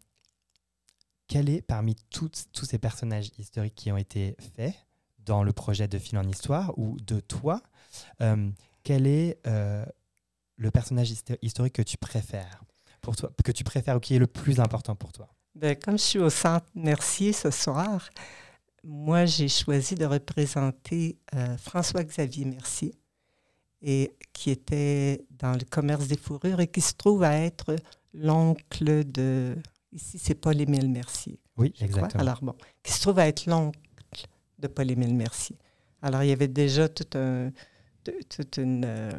quel 1.27 1.49
est 1.49 1.61
parmi 1.61 1.95
toutes- 2.11 2.45
tous 2.53 2.65
ces 2.65 2.77
personnages 2.77 3.31
historiques 3.37 3.75
qui 3.75 3.91
ont 3.91 3.97
été 3.97 4.35
faits 4.55 4.75
dans 5.19 5.43
le 5.43 5.53
projet 5.53 5.87
de 5.87 5.97
Fil 5.99 6.17
en 6.17 6.27
Histoire 6.27 6.77
ou 6.77 6.97
de 6.99 7.19
toi, 7.19 7.61
euh, 8.21 8.49
quel 8.83 9.07
est 9.07 9.39
le 10.59 10.69
personnage 10.71 11.11
histo- 11.11 11.37
historique 11.41 11.73
que 11.73 11.81
tu 11.81 11.97
préfères 11.97 12.61
pour 13.01 13.15
toi, 13.15 13.31
que 13.43 13.51
tu 13.51 13.63
préfères 13.63 13.95
ou 13.95 13.99
qui 13.99 14.13
est 14.15 14.19
le 14.19 14.27
plus 14.27 14.59
important 14.59 14.95
pour 14.95 15.11
toi? 15.11 15.27
Ben, 15.55 15.75
comme 15.75 15.97
je 15.97 16.03
suis 16.03 16.19
au 16.19 16.29
Centre 16.29 16.67
Mercier 16.75 17.33
ce 17.33 17.49
soir, 17.49 18.09
moi, 18.83 19.25
j'ai 19.25 19.47
choisi 19.47 19.95
de 19.95 20.05
représenter 20.05 21.17
euh, 21.33 21.57
François-Xavier 21.57 22.45
Mercier, 22.45 22.93
et 23.81 24.13
qui 24.33 24.51
était 24.51 25.25
dans 25.31 25.53
le 25.53 25.65
commerce 25.69 26.07
des 26.07 26.17
fourrures 26.17 26.59
et 26.59 26.67
qui 26.67 26.81
se 26.81 26.93
trouve 26.93 27.23
à 27.23 27.35
être 27.37 27.75
l'oncle 28.13 29.05
de... 29.05 29.55
Ici, 29.91 30.19
c'est 30.19 30.35
Paul-Émile 30.35 30.89
Mercier. 30.89 31.39
Oui, 31.57 31.71
crois. 31.71 31.87
exactement. 31.87 32.21
Alors 32.21 32.39
bon, 32.41 32.55
qui 32.83 32.91
se 32.91 33.01
trouve 33.01 33.19
à 33.19 33.27
être 33.27 33.45
l'oncle 33.45 33.79
de 34.59 34.67
Paul-Émile 34.67 35.15
Mercier. 35.15 35.57
Alors, 36.01 36.23
il 36.23 36.29
y 36.29 36.33
avait 36.33 36.49
déjà 36.49 36.89
tout 36.89 37.17
un, 37.17 37.51
toute 38.03 38.57
une, 38.57 38.83
euh, 38.85 39.11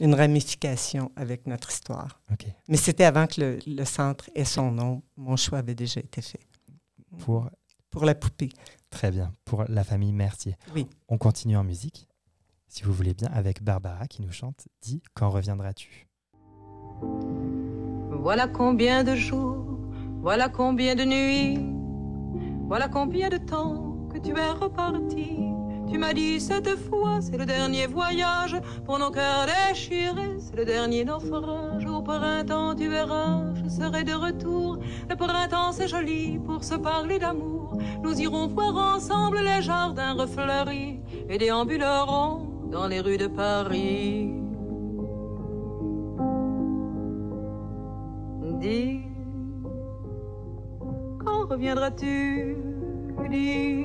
une 0.00 0.14
ramification 0.14 1.10
avec 1.16 1.46
notre 1.46 1.70
histoire. 1.70 2.20
Mais 2.68 2.76
c'était 2.76 3.04
avant 3.04 3.26
que 3.26 3.40
le, 3.40 3.58
le 3.66 3.84
centre 3.84 4.28
ait 4.34 4.44
son 4.44 4.70
nom. 4.70 5.02
Mon 5.16 5.36
choix 5.36 5.58
avait 5.58 5.74
déjà 5.74 6.00
été 6.00 6.20
fait. 6.22 6.40
Pour 7.18 7.48
Pour 7.90 8.04
la 8.04 8.14
poupée. 8.14 8.50
très 8.90 9.10
bien 9.10 9.32
pour 9.44 9.64
la 9.68 9.84
famille 9.84 10.12
Mercier. 10.12 10.56
Oui. 10.74 10.86
On 11.08 11.16
continue 11.18 11.56
en 11.56 11.64
musique, 11.64 12.06
si 12.68 12.82
vous 12.84 12.92
voulez 12.92 13.14
bien, 13.14 13.28
avec 13.32 13.62
Barbara 13.62 14.06
qui 14.06 14.20
nous 14.22 14.32
chante 14.32 14.68
Dis 14.82 15.02
quand 15.14 15.30
reviendras-tu? 15.30 16.06
Voilà 18.10 18.48
combien 18.48 19.02
de 19.04 19.14
jours, 19.14 19.78
voilà 20.20 20.48
combien 20.48 20.94
de 20.94 21.04
nuits, 21.04 21.58
voilà 22.68 22.88
combien 22.88 23.28
de 23.28 23.36
temps 23.38 24.08
que 24.12 24.18
tu 24.18 24.30
es 24.36 24.50
reparti. 24.50 25.38
Tu 25.88 25.98
m'as 25.98 26.12
dit 26.12 26.40
cette 26.40 26.68
fois, 26.76 27.20
c'est 27.20 27.38
le 27.38 27.46
dernier 27.46 27.86
voyage 27.86 28.56
pour 28.84 28.98
nos 28.98 29.10
cœurs 29.10 29.46
déchirés, 29.46 30.36
c'est 30.38 30.56
le 30.56 30.64
dernier 30.64 31.04
naufrage. 31.04 31.86
Au 31.86 32.02
printemps, 32.02 32.74
tu 32.74 32.88
verras, 32.88 33.54
je 33.54 33.68
serai 33.68 34.02
de 34.04 34.12
retour. 34.12 34.78
Le 35.08 35.16
printemps, 35.16 35.72
c'est 35.72 35.88
joli 35.88 36.38
pour 36.38 36.64
se 36.64 36.74
parler 36.74 37.18
d'amour. 37.18 37.78
Nous 38.02 38.20
irons 38.20 38.48
voir 38.48 38.96
ensemble 38.96 39.38
les 39.38 39.62
jardins 39.62 40.14
refleuris 40.14 41.00
et 41.28 41.38
déambulerons 41.38 42.68
dans 42.70 42.88
les 42.88 43.00
rues 43.00 43.18
de 43.18 43.28
Paris. 43.28 44.32
Dis, 48.60 49.02
quand 51.24 51.46
reviendras-tu? 51.46 52.56
Dis, 53.30 53.84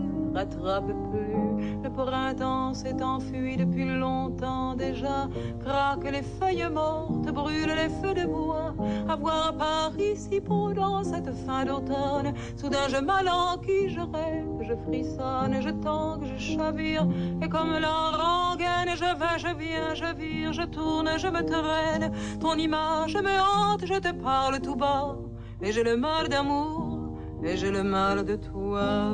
rattrape 0.41 0.93
plus. 1.11 1.81
Le 1.83 1.89
printemps 1.89 2.73
s'est 2.73 3.01
enfui 3.03 3.57
depuis 3.57 3.85
longtemps 3.85 4.75
déjà, 4.75 5.27
craquent 5.63 6.11
les 6.11 6.23
feuilles 6.23 6.69
mortes, 6.71 7.31
brûlent 7.31 7.75
les 7.75 7.89
feux 7.89 8.13
de 8.13 8.25
bois. 8.25 8.73
À 9.07 9.15
voir 9.15 9.55
Paris 9.57 10.15
si 10.15 10.41
dans 10.75 11.03
cette 11.03 11.31
fin 11.45 11.65
d'automne, 11.65 12.33
soudain 12.55 12.87
je 12.87 12.97
m'alanquis, 12.97 13.89
je 13.89 14.01
rêve, 14.01 14.47
je 14.61 14.73
frissonne, 14.85 15.61
je 15.61 15.69
tangue, 15.69 16.25
je 16.25 16.37
chavire, 16.37 17.07
et 17.41 17.49
comme 17.49 17.73
la 17.79 17.97
rengaine, 18.21 18.95
je 18.95 19.11
vais, 19.19 19.37
je 19.37 19.55
viens, 19.55 19.93
je 19.93 20.15
vire, 20.15 20.53
je 20.53 20.63
tourne, 20.63 21.09
je 21.17 21.27
me 21.27 21.43
traîne. 21.43 22.11
Ton 22.39 22.55
image 22.55 23.15
me 23.15 23.37
hante, 23.39 23.85
je 23.85 23.99
te 23.99 24.11
parle 24.13 24.59
tout 24.59 24.75
bas, 24.75 25.17
et 25.61 25.71
j'ai 25.71 25.83
le 25.83 25.97
mal 25.97 26.27
d'amour, 26.29 27.17
et 27.43 27.57
j'ai 27.57 27.71
le 27.71 27.83
mal 27.83 28.25
de 28.25 28.35
toi. 28.35 29.13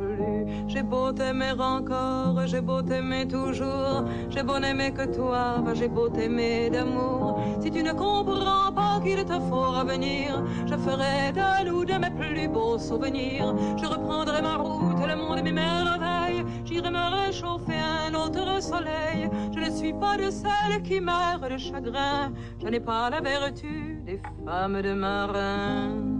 J'ai 0.67 0.83
beau 0.83 1.11
t'aimer 1.11 1.53
encore, 1.59 2.45
j'ai 2.45 2.61
beau 2.61 2.81
t'aimer 2.81 3.27
toujours, 3.27 4.05
j'ai 4.29 4.43
beau 4.43 4.57
n'aimer 4.59 4.91
que 4.91 5.05
toi, 5.13 5.57
bah, 5.63 5.73
j'ai 5.73 5.87
beau 5.87 6.09
t'aimer 6.09 6.69
d'amour. 6.69 7.43
Si 7.61 7.69
tu 7.69 7.83
ne 7.83 7.91
comprends 7.91 8.71
pas 8.73 8.99
qu'il 9.03 9.23
te 9.25 9.39
faut 9.49 9.71
revenir, 9.79 10.43
je 10.65 10.75
ferai 10.75 11.31
de 11.33 11.65
nous 11.65 11.83
de 11.85 11.93
mes 11.93 12.09
plus 12.09 12.47
beaux 12.47 12.77
souvenirs. 12.77 13.53
Je 13.77 13.85
reprendrai 13.85 14.41
ma 14.41 14.55
route, 14.57 15.05
le 15.05 15.15
monde 15.15 15.39
et 15.39 15.43
mes 15.43 15.51
merveilles. 15.51 16.45
J'irai 16.63 16.89
me 16.89 17.25
réchauffer 17.25 17.75
un 18.07 18.13
autre 18.13 18.61
soleil. 18.61 19.29
Je 19.53 19.59
ne 19.59 19.69
suis 19.69 19.93
pas 19.93 20.17
de 20.17 20.29
celles 20.29 20.81
qui 20.83 21.01
meurent 21.01 21.49
de 21.49 21.57
chagrin. 21.57 22.31
Je 22.61 22.67
n'ai 22.67 22.79
pas 22.79 23.09
la 23.09 23.21
vertu 23.21 24.01
des 24.05 24.21
femmes 24.45 24.81
de 24.81 24.93
marin. 24.93 26.10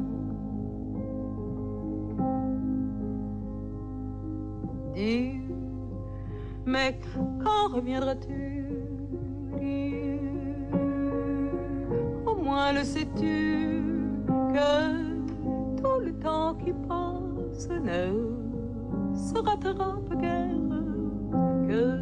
mais 6.72 6.98
quand 7.44 7.76
reviendras-tu? 7.76 8.66
Au 12.26 12.36
moins 12.36 12.72
le 12.72 12.84
sais-tu 12.84 13.84
que 14.54 14.72
tout 15.82 16.00
le 16.06 16.14
temps 16.20 16.56
qui 16.56 16.72
passe 16.88 17.68
ne 17.70 18.04
se 19.14 19.38
rattrape 19.38 20.16
guère, 20.22 20.72
que 21.68 22.00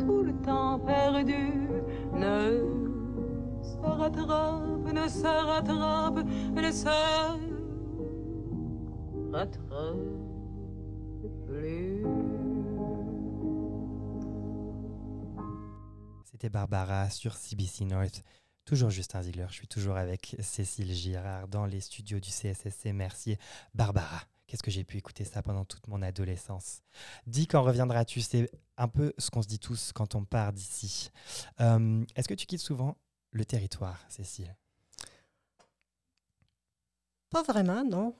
tout 0.00 0.22
le 0.22 0.34
temps 0.44 0.78
perdu 0.80 1.52
ne 2.12 2.62
se 3.62 3.78
rattrape, 3.78 4.92
ne 4.92 5.08
se 5.08 5.46
rattrape, 5.50 6.24
ne 6.54 6.70
se 6.70 6.88
rattrape 9.32 9.96
plus. 11.46 12.27
C'était 16.40 16.50
Barbara 16.50 17.10
sur 17.10 17.34
CBC 17.34 17.84
North. 17.84 18.22
Toujours 18.64 18.90
Justin 18.90 19.22
Ziegler, 19.22 19.46
je 19.48 19.54
suis 19.54 19.66
toujours 19.66 19.96
avec 19.96 20.36
Cécile 20.38 20.94
Girard 20.94 21.48
dans 21.48 21.66
les 21.66 21.80
studios 21.80 22.20
du 22.20 22.30
CSSC 22.30 22.92
Mercier. 22.92 23.40
Barbara, 23.74 24.22
qu'est-ce 24.46 24.62
que 24.62 24.70
j'ai 24.70 24.84
pu 24.84 24.98
écouter 24.98 25.24
ça 25.24 25.42
pendant 25.42 25.64
toute 25.64 25.88
mon 25.88 26.00
adolescence? 26.00 26.82
Dis 27.26 27.48
quand 27.48 27.60
reviendras-tu 27.64 28.20
C'est 28.20 28.52
un 28.76 28.86
peu 28.86 29.12
ce 29.18 29.30
qu'on 29.32 29.42
se 29.42 29.48
dit 29.48 29.58
tous 29.58 29.90
quand 29.92 30.14
on 30.14 30.24
part 30.24 30.52
d'ici. 30.52 31.10
Euh, 31.60 32.04
Est-ce 32.14 32.28
que 32.28 32.34
tu 32.34 32.46
quittes 32.46 32.60
souvent 32.60 32.96
le 33.32 33.44
territoire, 33.44 33.98
Cécile? 34.08 34.54
Pas 37.30 37.42
vraiment, 37.42 37.82
non. 37.84 38.14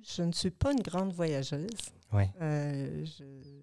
Je 0.00 0.22
ne 0.22 0.30
suis 0.30 0.52
pas 0.52 0.70
une 0.70 0.80
grande 0.82 1.12
voyageuse. 1.12 1.90
Ouais. 2.12 2.32
Euh, 2.40 3.04
je- 3.04 3.62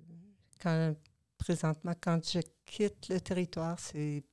quand, 0.60 0.96
présentement, 1.42 1.94
quand 2.00 2.24
je 2.32 2.40
quitte 2.66 3.10
le 3.10 3.20
territoire, 3.20 3.80
c'est 3.80 4.24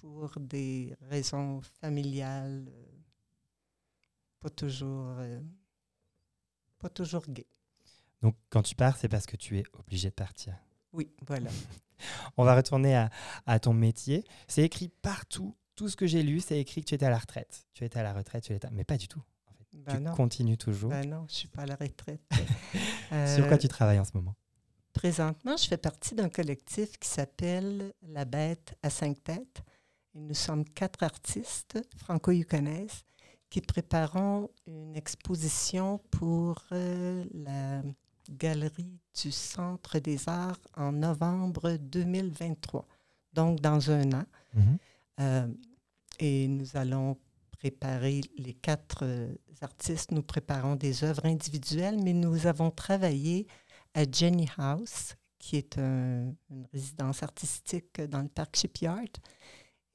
pour 0.00 0.30
des 0.38 0.94
raisons 1.08 1.62
familiales, 1.80 2.66
euh, 2.68 2.84
pas 4.38 4.50
toujours, 4.50 5.14
euh, 5.18 5.40
pas 6.78 6.90
toujours 6.90 7.24
gay. 7.28 7.46
Donc 8.20 8.36
quand 8.50 8.62
tu 8.62 8.74
pars, 8.74 8.96
c'est 8.98 9.08
parce 9.08 9.24
que 9.24 9.36
tu 9.36 9.58
es 9.58 9.64
obligé 9.72 10.10
de 10.10 10.14
partir. 10.14 10.54
Oui, 10.92 11.10
voilà. 11.26 11.50
On 12.36 12.44
va 12.44 12.54
retourner 12.54 12.94
à, 12.94 13.08
à 13.46 13.58
ton 13.58 13.72
métier. 13.72 14.24
C'est 14.46 14.62
écrit 14.62 14.88
partout. 14.88 15.56
Tout 15.74 15.88
ce 15.88 15.96
que 15.96 16.06
j'ai 16.06 16.22
lu, 16.22 16.40
c'est 16.40 16.60
écrit 16.60 16.82
que 16.82 16.86
tu 16.88 16.94
étais 16.94 17.06
à 17.06 17.10
la 17.10 17.18
retraite. 17.18 17.66
Tu 17.72 17.84
étais 17.84 17.98
à 17.98 18.02
la 18.02 18.12
retraite, 18.12 18.44
tu 18.44 18.52
étais... 18.52 18.68
mais 18.70 18.84
pas 18.84 18.98
du 18.98 19.08
tout. 19.08 19.22
En 19.48 19.52
fait. 19.54 19.66
Ben 19.72 19.96
tu 19.96 20.02
non, 20.02 20.14
continues 20.14 20.58
toujours. 20.58 20.90
ben 20.90 21.08
non, 21.08 21.24
je 21.28 21.34
suis 21.34 21.48
pas 21.48 21.62
à 21.62 21.66
la 21.66 21.76
retraite. 21.76 22.20
Sur 23.34 23.46
quoi 23.48 23.54
Euh, 23.56 23.58
tu 23.58 23.68
travailles 23.68 23.98
en 23.98 24.04
ce 24.04 24.12
moment? 24.14 24.36
Présentement, 24.94 25.56
je 25.56 25.66
fais 25.66 25.76
partie 25.76 26.14
d'un 26.14 26.28
collectif 26.28 26.98
qui 26.98 27.08
s'appelle 27.08 27.92
La 28.08 28.24
Bête 28.24 28.78
à 28.82 28.88
cinq 28.90 29.22
têtes. 29.22 29.62
Et 30.14 30.20
nous 30.20 30.34
sommes 30.34 30.64
quatre 30.64 31.02
artistes 31.02 31.78
franco-yukonaises 31.98 33.04
qui 33.50 33.60
préparons 33.60 34.48
une 34.66 34.96
exposition 34.96 35.98
pour 36.10 36.64
euh, 36.72 37.24
la 37.34 37.82
galerie 38.30 38.98
du 39.20 39.30
Centre 39.30 39.98
des 39.98 40.28
Arts 40.28 40.60
en 40.76 40.92
novembre 40.92 41.76
2023, 41.76 42.86
donc 43.32 43.60
dans 43.60 43.90
un 43.90 44.12
an. 44.12 44.24
Mhm. 44.54 44.78
Euh, 45.20 45.48
et 46.20 46.48
nous 46.48 46.76
allons 46.76 47.16
préparer, 47.58 48.20
les 48.38 48.54
quatre 48.54 49.00
euh, 49.02 49.34
artistes, 49.60 50.12
nous 50.12 50.22
préparons 50.22 50.76
des 50.76 51.02
œuvres 51.04 51.26
individuelles, 51.26 51.98
mais 52.02 52.12
nous 52.12 52.46
avons 52.46 52.70
travaillé 52.70 53.46
à 53.94 54.04
Jenny 54.10 54.48
House, 54.56 55.14
qui 55.38 55.56
est 55.56 55.78
un- 55.78 56.34
une 56.50 56.66
résidence 56.72 57.22
artistique 57.22 58.00
dans 58.02 58.22
le 58.22 58.28
parc 58.28 58.56
Shipyard. 58.56 59.04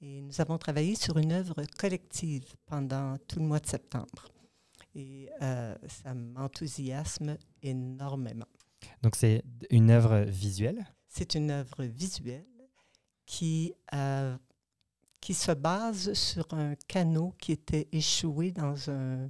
Et 0.01 0.21
nous 0.21 0.39
avons 0.39 0.57
travaillé 0.57 0.95
sur 0.95 1.17
une 1.17 1.31
œuvre 1.33 1.61
collective 1.77 2.45
pendant 2.65 3.17
tout 3.27 3.39
le 3.39 3.45
mois 3.45 3.59
de 3.59 3.67
septembre. 3.67 4.29
Et 4.95 5.29
euh, 5.41 5.75
ça 5.87 6.13
m'enthousiasme 6.13 7.37
énormément. 7.61 8.47
Donc 9.01 9.15
c'est 9.15 9.43
une 9.69 9.91
œuvre 9.91 10.21
visuelle? 10.21 10.85
C'est 11.07 11.35
une 11.35 11.51
œuvre 11.51 11.83
visuelle 11.83 12.45
qui, 13.25 13.73
euh, 13.93 14.37
qui 15.19 15.33
se 15.33 15.51
base 15.51 16.13
sur 16.13 16.45
un 16.53 16.75
canot 16.87 17.33
qui 17.37 17.51
était 17.51 17.87
échoué 17.91 18.51
dans 18.51 18.89
un, 18.89 19.29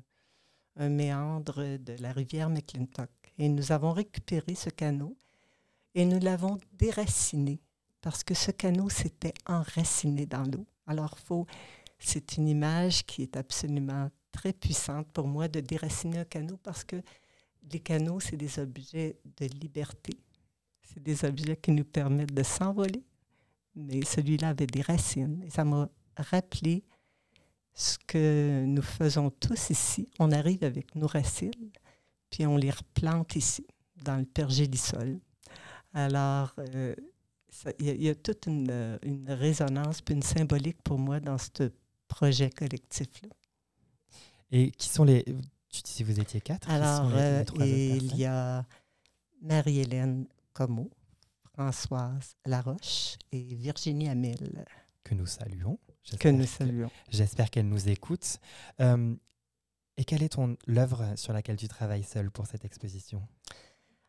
un 0.75 0.89
méandre 0.89 1.77
de 1.77 1.93
la 1.99 2.11
rivière 2.11 2.49
McClintock. 2.49 3.09
Et 3.39 3.49
nous 3.49 3.71
avons 3.71 3.93
récupéré 3.93 4.53
ce 4.53 4.69
canot 4.69 5.15
et 5.95 6.05
nous 6.05 6.19
l'avons 6.19 6.59
déraciné 6.73 7.59
parce 8.01 8.23
que 8.23 8.33
ce 8.33 8.51
canot 8.51 8.89
s'était 8.89 9.33
enraciné 9.47 10.25
dans 10.25 10.43
l'eau. 10.43 10.65
Alors, 10.85 11.17
faut, 11.17 11.47
c'est 11.97 12.37
une 12.37 12.47
image 12.47 13.05
qui 13.05 13.23
est 13.23 13.37
absolument 13.37 14.09
très 14.31 14.53
puissante 14.53 15.07
pour 15.11 15.27
moi 15.27 15.47
de 15.47 15.59
déraciner 15.59 16.19
un 16.19 16.25
canot 16.25 16.57
parce 16.57 16.83
que 16.83 17.01
les 17.71 17.79
canots, 17.79 18.19
c'est 18.19 18.37
des 18.37 18.59
objets 18.59 19.17
de 19.37 19.45
liberté. 19.45 20.13
C'est 20.81 21.01
des 21.01 21.23
objets 21.25 21.55
qui 21.55 21.71
nous 21.71 21.83
permettent 21.83 22.33
de 22.33 22.43
s'envoler. 22.43 23.03
Mais 23.75 24.03
celui-là 24.03 24.49
avait 24.49 24.67
des 24.67 24.81
racines. 24.81 25.43
Et 25.45 25.49
ça 25.49 25.63
m'a 25.63 25.89
rappelé 26.17 26.83
ce 27.73 27.97
que 28.07 28.63
nous 28.65 28.81
faisons 28.81 29.29
tous 29.29 29.69
ici. 29.69 30.09
On 30.19 30.31
arrive 30.31 30.63
avec 30.63 30.95
nos 30.95 31.07
racines, 31.07 31.71
puis 32.29 32.45
on 32.45 32.57
les 32.57 32.71
replante 32.71 33.35
ici, 33.35 33.65
dans 34.03 34.17
le 34.17 34.25
pergélisol. 34.25 35.19
Alors, 35.93 36.53
euh, 36.59 36.95
il 37.79 37.85
y, 37.85 37.89
a- 37.89 37.93
il 37.93 38.03
y 38.03 38.09
a 38.09 38.15
toute 38.15 38.45
une, 38.45 38.67
euh, 38.69 38.97
une 39.03 39.29
résonance 39.31 40.01
puis 40.01 40.13
une 40.15 40.21
symbolique 40.23 40.81
pour 40.83 40.99
moi 40.99 41.19
dans 41.19 41.37
ce 41.37 41.71
projet 42.07 42.49
collectif-là. 42.49 43.29
Et 44.51 44.71
qui 44.71 44.89
sont 44.89 45.03
les... 45.03 45.23
Tu 45.71 45.81
dis 45.83 45.91
si 45.91 46.03
vous 46.03 46.19
étiez 46.19 46.41
quatre 46.41 46.69
Alors, 46.69 47.09
sont 47.11 47.15
les- 47.15 47.65
les 47.65 47.91
euh, 47.91 47.97
il 48.01 48.17
y 48.17 48.25
a 48.25 48.65
Marie-Hélène 49.41 50.27
Comeau, 50.53 50.89
Françoise 51.53 52.35
Laroche 52.45 53.17
et 53.31 53.41
Virginie 53.55 54.09
Hamel, 54.09 54.65
que 55.03 55.13
nous 55.15 55.25
saluons. 55.27 55.77
que 55.77 55.83
J'espère 56.03 56.33
nous 56.33 56.45
saluons. 56.45 56.91
J'espère 57.09 57.49
qu'elle 57.51 57.67
nous 57.67 57.87
écoute. 57.89 58.37
Euh, 58.79 59.15
et 59.99 60.05
quelle 60.05 60.23
est 60.23 60.29
ton 60.29 60.55
l'œuvre 60.65 61.13
sur 61.17 61.33
laquelle 61.33 61.57
tu 61.57 61.67
travailles 61.67 62.03
seule 62.03 62.31
pour 62.31 62.47
cette 62.47 62.63
exposition? 62.63 63.21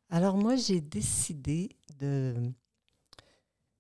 Alors 0.09 0.37
moi, 0.37 0.55
j'ai 0.55 0.81
décidé 0.81 1.77
de 1.99 2.53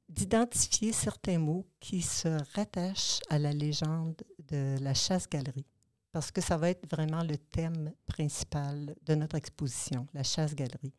d'identifier 0.09 0.93
certains 0.93 1.39
mots 1.39 1.69
qui 1.79 2.03
se 2.03 2.37
rattachent 2.57 3.21
à 3.29 3.39
la 3.39 3.53
légende 3.53 4.21
de 4.49 4.77
la 4.81 4.93
chasse-galerie, 4.93 5.69
parce 6.11 6.33
que 6.33 6.41
ça 6.41 6.57
va 6.57 6.71
être 6.71 6.91
vraiment 6.91 7.23
le 7.23 7.39
thème 7.39 7.93
principal 8.07 8.97
de 9.07 9.15
notre 9.15 9.37
exposition, 9.37 10.09
la 10.13 10.25
chasse-galerie, 10.25 10.93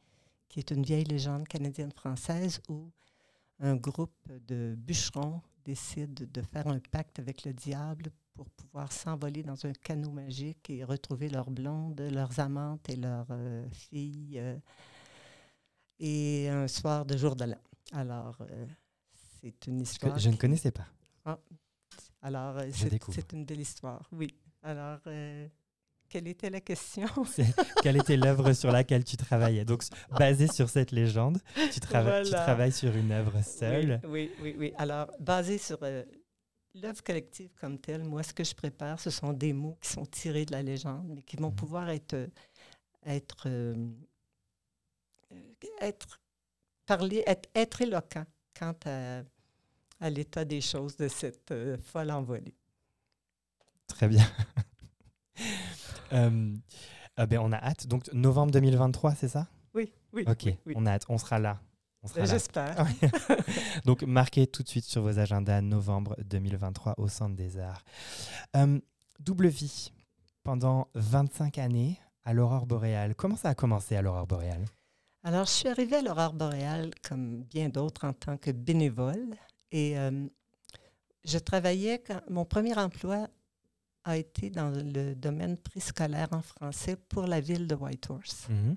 qui 0.47 0.59
est 0.59 0.71
une 0.71 0.83
vieille 0.83 1.03
légende 1.03 1.45
canadienne-française 1.45 2.61
où 2.69 2.89
un 3.59 3.75
groupe 3.75 4.31
de 4.47 4.75
bûcherons 4.77 5.41
décide 5.65 6.31
de 6.31 6.41
faire 6.41 6.67
un 6.67 6.79
pacte 6.79 7.19
avec 7.19 7.43
le 7.43 7.51
diable 7.51 8.13
pour 8.33 8.49
pouvoir 8.51 8.91
s'envoler 8.91 9.43
dans 9.43 9.65
un 9.65 9.73
canot 9.73 10.11
magique 10.11 10.69
et 10.69 10.83
retrouver 10.83 11.29
leurs 11.29 11.51
blondes, 11.51 11.99
leurs 12.11 12.39
amantes 12.39 12.89
et 12.89 12.95
leurs 12.95 13.27
euh, 13.31 13.67
filles. 13.71 14.39
euh, 14.39 14.57
et 15.99 16.49
un 16.49 16.67
soir 16.67 17.05
de 17.05 17.15
jour 17.17 17.35
de 17.35 17.45
l'an. 17.45 17.59
Alors, 17.91 18.37
euh, 18.41 18.65
c'est 19.41 19.67
une 19.67 19.77
Que 19.77 19.83
histoire. 19.83 20.17
Je 20.17 20.29
ne 20.29 20.33
qui- 20.33 20.39
connaissais 20.39 20.71
pas. 20.71 20.87
Alors, 22.23 22.57
euh, 22.57 22.69
Je 22.73 22.87
c'est 23.11 23.33
une 23.33 23.45
belle 23.45 23.59
histoire, 23.59 24.07
oui. 24.11 24.33
Alors, 24.63 24.99
quelle 26.09 26.27
était 26.27 26.49
la 26.49 26.61
question? 26.61 27.07
Quelle 27.81 27.97
était 27.97 28.17
l'œuvre 28.17 28.51
sur 28.53 28.71
laquelle 28.71 29.03
tu 29.03 29.17
travaillais? 29.17 29.63
Donc, 29.65 29.83
basée 30.17 30.47
sur 30.47 30.69
cette 30.69 30.91
légende, 30.91 31.39
tu, 31.71 31.79
trava- 31.79 32.23
tu 32.23 32.31
travailles 32.31 32.71
sur 32.71 32.95
une 32.95 33.11
œuvre 33.11 33.41
seule. 33.43 33.99
Oui, 34.03 34.09
oui, 34.09 34.31
oui. 34.41 34.55
oui. 34.59 34.73
Alors, 34.77 35.09
basé 35.19 35.57
sur 35.57 35.77
euh, 35.83 36.03
l'œuvre 36.75 37.03
collective 37.03 37.49
comme 37.59 37.77
telle, 37.79 38.03
moi, 38.03 38.23
ce 38.23 38.33
que 38.33 38.43
je 38.43 38.53
prépare, 38.55 38.99
ce 38.99 39.09
sont 39.09 39.33
des 39.33 39.53
mots 39.53 39.77
qui 39.81 39.89
sont 39.89 40.05
tirés 40.05 40.45
de 40.45 40.51
la 40.51 40.61
légende, 40.63 41.07
mais 41.09 41.21
qui 41.21 41.35
vont 41.37 41.49
Mhm. 41.49 41.55
pouvoir 41.55 41.89
être, 41.89 42.13
euh, 42.13 42.27
être, 43.05 43.43
euh, 43.47 43.75
être, 45.79 46.19
parler, 46.85 47.23
être, 47.27 47.49
être 47.55 47.81
éloquent 47.81 48.25
quant 48.57 48.75
à, 48.85 49.21
à 49.99 50.09
l'état 50.09 50.45
des 50.45 50.61
choses 50.61 50.95
de 50.97 51.07
cette 51.07 51.51
euh, 51.51 51.77
folle 51.77 52.11
envolée. 52.11 52.55
Très 53.87 54.07
bien. 54.07 54.25
Euh, 56.13 56.53
ah 57.15 57.25
ben, 57.25 57.39
on 57.39 57.51
a 57.53 57.57
hâte. 57.57 57.87
Donc, 57.87 58.11
novembre 58.11 58.51
2023, 58.51 59.15
c'est 59.15 59.29
ça? 59.29 59.47
Oui, 59.73 59.93
oui. 60.11 60.25
Ok, 60.27 60.41
oui, 60.43 60.57
oui. 60.65 60.73
on 60.75 60.85
a 60.85 60.91
hâte. 60.91 61.05
On 61.07 61.17
sera 61.17 61.39
là. 61.39 61.59
Ben. 62.15 62.25
J'espère. 62.25 62.87
Donc, 63.85 64.01
marquez 64.03 64.47
tout 64.47 64.63
de 64.63 64.67
suite 64.67 64.85
sur 64.85 65.03
vos 65.03 65.19
agendas 65.19 65.61
novembre 65.61 66.15
2023 66.25 66.95
au 66.97 67.07
Centre 67.07 67.35
des 67.35 67.59
Arts. 67.59 67.83
Euh, 68.55 68.79
double 69.19 69.47
vie 69.47 69.91
pendant 70.43 70.87
25 70.95 71.59
années 71.59 71.99
à 72.23 72.33
l'Aurore 72.33 72.65
Boréale. 72.65 73.13
Comment 73.15 73.35
ça 73.35 73.49
a 73.49 73.55
commencé 73.55 73.95
à 73.95 74.01
l'Aurore 74.01 74.25
Boréale? 74.25 74.65
Alors, 75.23 75.45
je 75.45 75.51
suis 75.51 75.69
arrivée 75.69 75.97
à 75.97 76.01
l'Aurore 76.01 76.33
boréale, 76.33 76.89
comme 77.07 77.43
bien 77.43 77.69
d'autres, 77.69 78.05
en 78.05 78.13
tant 78.13 78.37
que 78.37 78.49
bénévole. 78.49 79.35
Et 79.71 79.97
euh, 79.99 80.27
je 81.23 81.37
travaillais, 81.37 81.99
quand, 81.99 82.21
mon 82.27 82.45
premier 82.45 82.75
emploi 82.75 83.27
a 84.03 84.17
été 84.17 84.49
dans 84.49 84.71
le 84.71 85.13
domaine 85.13 85.57
préscolaire 85.57 86.29
en 86.31 86.41
français 86.41 86.95
pour 86.95 87.27
la 87.27 87.39
ville 87.39 87.67
de 87.67 87.75
Whitehorse. 87.75 88.47
Mhm. 88.49 88.75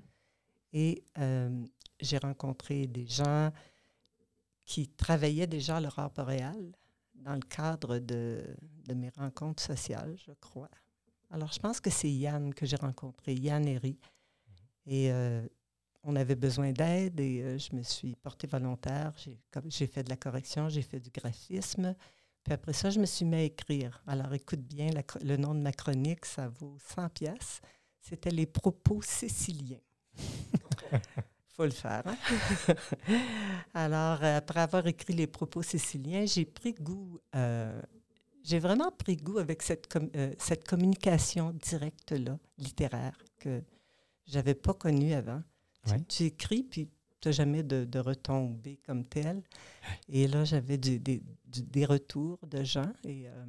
Et 0.77 1.05
euh, 1.19 1.65
j'ai 2.01 2.17
rencontré 2.17 2.85
des 2.85 3.07
gens 3.07 3.49
qui 4.65 4.89
travaillaient 4.89 5.47
déjà 5.47 5.77
à 5.77 5.79
l'Aurore 5.79 6.09
boréale, 6.09 6.73
dans 7.13 7.33
le 7.33 7.39
cadre 7.39 7.97
de, 7.99 8.43
mes 8.93 9.07
rencontres 9.07 9.63
sociales, 9.63 10.17
je 10.27 10.33
crois. 10.33 10.69
Alors, 11.31 11.49
je 11.53 11.59
pense 11.59 11.79
que 11.79 11.89
c'est 11.89 12.11
Yann 12.11 12.53
que 12.53 12.65
j'ai 12.65 12.75
rencontré, 12.75 13.33
Yann 13.35 13.65
Herry. 13.65 13.97
Et 14.85 15.13
euh, 15.13 15.47
on 16.03 16.17
avait 16.17 16.35
besoin 16.35 16.73
d'aide 16.73 17.21
et 17.21 17.41
euh, 17.41 17.57
je 17.57 17.73
me 17.73 17.81
suis 17.81 18.13
portée 18.15 18.45
volontaire. 18.45 19.13
J'ai 19.67 19.87
fait 19.87 20.03
de 20.03 20.09
la 20.09 20.17
correction, 20.17 20.67
j'ai 20.67 20.81
fait 20.81 20.99
du 20.99 21.09
graphisme. 21.09 21.95
Puis 22.43 22.51
après 22.51 22.73
ça, 22.73 22.89
je 22.89 22.99
me 22.99 23.05
suis 23.05 23.23
mis 23.23 23.35
à 23.37 23.43
écrire. 23.43 24.03
Alors, 24.05 24.33
écoute 24.33 24.59
bien, 24.59 24.89
le 25.21 25.37
nom 25.37 25.55
de 25.55 25.61
ma 25.61 25.71
chronique, 25.71 26.25
ça 26.25 26.49
vaut 26.49 26.77
100 26.79 27.09
pièces. 27.09 27.61
C'était 28.01 28.29
les 28.29 28.45
propos 28.45 29.01
siciliens. 29.01 29.79
faut 31.55 31.65
le 31.65 31.71
faire. 31.71 32.03
hein? 32.05 32.17
Alors, 33.73 34.23
euh, 34.23 34.37
après 34.37 34.59
avoir 34.61 34.85
écrit 34.87 35.13
les 35.13 35.27
propos 35.27 35.61
siciliens, 35.61 36.25
j'ai 36.25 36.45
pris 36.45 36.73
goût, 36.73 37.19
euh, 37.35 37.81
j'ai 38.43 38.59
vraiment 38.59 38.91
pris 38.91 39.17
goût 39.17 39.37
avec 39.39 39.61
cette, 39.61 39.87
com- 39.87 40.09
euh, 40.15 40.33
cette 40.37 40.67
communication 40.67 41.51
directe-là, 41.53 42.37
littéraire, 42.57 43.17
que 43.39 43.63
j'avais 44.25 44.55
pas 44.55 44.73
connue 44.73 45.13
avant. 45.13 45.41
Tu- 45.85 45.91
Ouais. 45.91 46.01
Tu, 46.09 46.23
écris, 46.23 46.63
puis 46.63 46.89
tu 47.21 47.27
n'as 47.27 47.31
jamais 47.31 47.61
de, 47.61 47.85
de 47.85 47.99
retombées 47.99 48.79
comme 48.87 49.05
tel. 49.05 49.43
Et 50.09 50.27
là, 50.27 50.43
j'avais 50.45 50.77
des, 50.79 50.99
des 51.45 51.85
retours 51.85 52.39
de 52.47 52.63
gens. 52.63 52.91
Et 53.03 53.27
euh, 53.29 53.45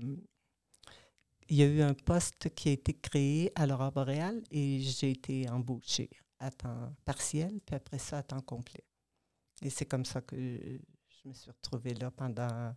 il 1.48 1.56
y 1.56 1.62
a 1.62 1.66
eu 1.66 1.80
un 1.80 1.94
poste 1.94 2.50
qui 2.54 2.68
a 2.68 2.72
été 2.72 2.92
créé 2.92 3.52
à 3.54 3.66
l'Aurore 3.66 3.92
boréale 3.92 4.42
et 4.50 4.80
j'ai 4.80 5.12
été 5.12 5.48
embauchée 5.48 6.10
à 6.38 6.50
temps 6.50 6.92
partiel, 7.04 7.60
puis 7.64 7.74
après 7.76 7.98
ça 7.98 8.18
à 8.18 8.22
temps 8.22 8.40
complet. 8.40 8.84
Et 9.62 9.70
c'est 9.70 9.86
comme 9.86 10.04
ça 10.04 10.20
que 10.20 10.36
je 10.36 11.28
me 11.28 11.32
suis 11.34 11.50
retrouvée 11.50 11.94
là 11.94 12.10
pendant, 12.10 12.74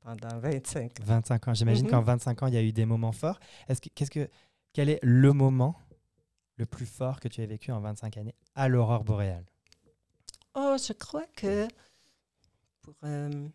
pendant 0.00 0.38
25 0.38 1.00
ans. 1.00 1.04
25 1.04 1.48
ans. 1.48 1.54
J'imagine 1.54 1.84
Mhm. 1.86 1.90
qu'en 1.90 2.02
25 2.02 2.42
ans, 2.42 2.46
il 2.46 2.54
y 2.54 2.56
a 2.56 2.62
eu 2.62 2.72
des 2.72 2.86
moments 2.86 3.12
forts. 3.12 3.38
Est-ce 3.68 3.80
que, 3.80 3.88
qu'est-ce 3.94 4.10
que, 4.10 4.28
quel 4.72 4.88
est 4.88 4.98
le 5.02 5.32
moment 5.32 5.76
le 6.56 6.66
plus 6.66 6.86
fort 6.86 7.20
que 7.20 7.28
tu 7.28 7.42
as 7.42 7.46
vécu 7.46 7.70
en 7.72 7.80
25 7.80 8.16
années 8.16 8.34
à 8.54 8.68
l'aurore 8.68 9.04
boréale? 9.04 9.44
Oh, 10.54 10.76
je 10.78 10.92
crois 10.94 11.26
que 11.36 11.68
pour 12.82 12.94
euh, 13.04 13.48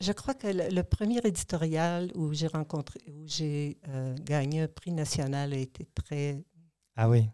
je 0.00 0.12
crois 0.12 0.34
que 0.34 0.48
le, 0.48 0.68
le 0.74 0.82
premier 0.82 1.18
éditorial 1.24 2.10
où 2.14 2.32
j'ai 2.34 2.46
rencontré 2.46 3.00
où 3.08 3.26
j'ai 3.26 3.78
euh, 3.88 4.14
gagné 4.20 4.62
un 4.62 4.68
prix 4.68 4.92
national 4.92 5.52
a 5.52 5.56
été 5.56 5.86
très 5.86 6.42
Ah 6.96 7.08
oui. 7.08 7.28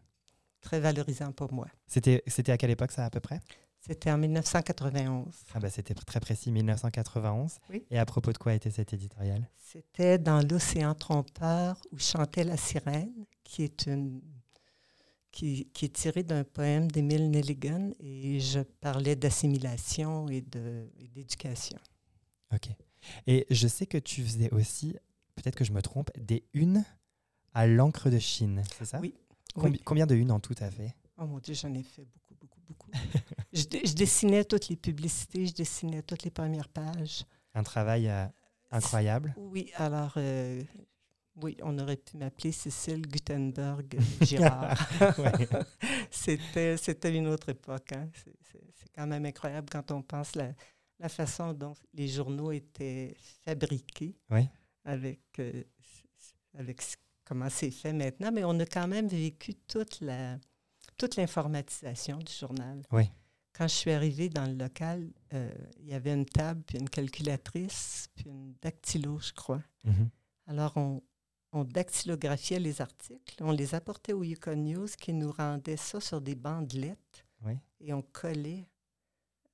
Très 0.67 0.81
valorisant 0.81 1.31
pour 1.31 1.53
moi. 1.53 1.69
C'était, 1.87 2.23
à 2.49 2.57
quelle 2.57 2.71
époque 2.71 2.91
ça 2.91 3.05
à 3.05 3.11
peu 3.11 3.21
près? 3.21 3.41
C'était 3.81 4.11
en 4.11 4.19
1991. 4.19 5.33
Ah 5.55 5.61
bah 5.61 5.71
c'était 5.71 5.95
très 5.95 6.19
précis, 6.19 6.51
1991. 6.51 7.59
Oui. 7.71 7.87
Et 7.89 7.99
à 8.01 8.05
propos 8.05 8.33
de 8.33 8.39
quoi 8.39 8.53
était 8.53 8.73
cet 8.73 8.93
éditorial 8.93 9.49
C'était 9.57 10.19
dans 10.19 10.41
l'océan 10.41 10.95
trompeur 10.95 11.81
où 11.93 11.99
chantait 11.99 12.43
la 12.43 12.57
sirène, 12.57 13.27
qui 13.45 13.62
est 13.62 13.87
une 13.87 14.21
qui, 15.31 15.69
qui 15.73 15.85
est 15.85 15.95
tirée 15.95 16.25
d'un 16.25 16.43
poème 16.43 16.91
d'Émile 16.91 17.31
Nelligan 17.31 17.91
et 18.01 18.41
je 18.41 18.61
parlais 18.61 19.14
d'assimilation 19.14 20.29
et 20.29 20.41
d'éducation. 20.41 21.79
Ok. 22.53 22.71
Et 23.27 23.47
je 23.51 23.69
sais 23.69 23.87
que 23.87 23.99
tu 23.99 24.25
faisais 24.25 24.51
aussi, 24.51 24.97
peut-être 25.37 25.55
que 25.55 25.64
je 25.64 25.73
me 25.73 25.83
trompe, 25.83 26.11
des 26.19 26.43
unes 26.55 26.85
à 27.55 27.67
l'encre 27.67 28.11
de 28.11 28.19
Chine, 28.19 28.62
c'est 28.79 28.87
ça? 28.87 28.99
Oui. 28.99 29.14
Combi- 29.57 29.71
Oui. 29.73 29.81
Combien 29.85 30.07
de 30.07 30.15
unes 30.15 30.31
en 30.33 30.41
tout 30.41 30.55
à 30.61 30.71
fait? 30.71 30.95
Oh 31.19 31.27
mon 31.27 31.39
Dieu, 31.39 31.55
j'en 31.55 31.73
ai 31.75 31.83
fait 31.83 32.05
beaucoup, 32.05 32.35
beaucoup, 32.41 32.61
beaucoup. 32.69 32.91
je, 33.53 33.95
dessinais 33.95 34.45
toutes 34.45 34.69
les 34.69 34.77
publicités, 34.77 35.47
je 35.47 35.55
dessinais 35.55 36.03
toutes 36.03 36.25
les 36.25 36.31
premières 36.31 36.69
pages. 36.69 37.25
Un 37.55 37.63
travail 37.63 38.09
euh, 38.09 38.27
incroyable. 38.71 39.35
Oui, 39.39 39.71
alors, 39.77 40.13
euh, 40.19 40.63
oui, 41.43 41.57
on 41.63 41.79
aurait 41.79 41.97
pu 41.97 42.17
m'appeler 42.19 42.53
Cécile 42.53 43.07
Gutenberg 43.07 43.99
Girard. 44.23 44.79
Ouais. 45.19 45.49
c'était, 46.11 47.17
une 47.17 47.29
autre 47.29 47.49
époque. 47.51 47.93
hein. 47.93 48.09
C'est, 48.15 48.91
quand 48.95 49.07
même 49.07 49.27
incroyable 49.27 49.69
quand 49.71 49.91
on 49.91 50.03
pense 50.03 50.35
la, 50.37 50.53
la 50.99 51.09
façon 51.11 51.53
dont 51.53 51.75
les 51.93 52.09
journaux 52.09 52.51
étaient 52.53 53.15
fabriqués 53.45 54.17
Oui. 54.31 54.49
avec, 54.85 55.21
euh, 55.39 55.63
avec 56.55 56.81
ce- 56.83 56.97
comment 57.27 57.51
c'est 57.51 57.70
fait 57.70 57.93
maintenant, 57.93 58.33
mais 58.33 58.45
on 58.45 58.59
a 58.61 58.64
quand 58.66 58.89
même 58.89 59.09
vécu 59.09 59.55
toute 59.55 60.01
la 60.01 60.39
toute 60.97 61.16
l'informatisation 61.16 62.16
du 62.18 62.33
journal. 62.33 62.81
Oui. 62.91 63.11
Quand 63.53 63.68
je 63.68 63.74
suis 63.74 63.91
arrivée 63.91 64.31
dans 64.31 64.47
le 64.47 64.55
local, 64.55 65.11
euh, 65.35 65.53
il 65.79 65.89
y 65.89 65.95
avait 65.95 66.12
une 66.14 66.24
table, 66.24 66.62
puis 66.66 66.79
une 66.79 66.89
calculatrice, 66.89 68.09
puis 68.14 68.31
une 68.31 68.55
dactylo, 68.62 69.18
je 69.18 69.33
crois. 69.35 69.62
Mhm. 69.85 70.09
Alors, 70.47 70.74
on, 70.77 71.03
on 71.53 71.64
dactylographiait 71.64 72.61
les 72.61 72.81
articles, 72.81 73.37
on 73.43 73.51
les 73.51 73.74
apportait 73.74 74.12
au 74.14 74.22
Yukon 74.22 74.57
News 74.57 74.87
qui 74.99 75.12
nous 75.12 75.33
rendait 75.33 75.77
ça 75.77 76.01
sur 76.01 76.20
des 76.22 76.35
bandelettes 76.35 77.27
Oui. 77.45 77.59
et 77.81 77.93
on 77.93 78.03
collait 78.03 78.66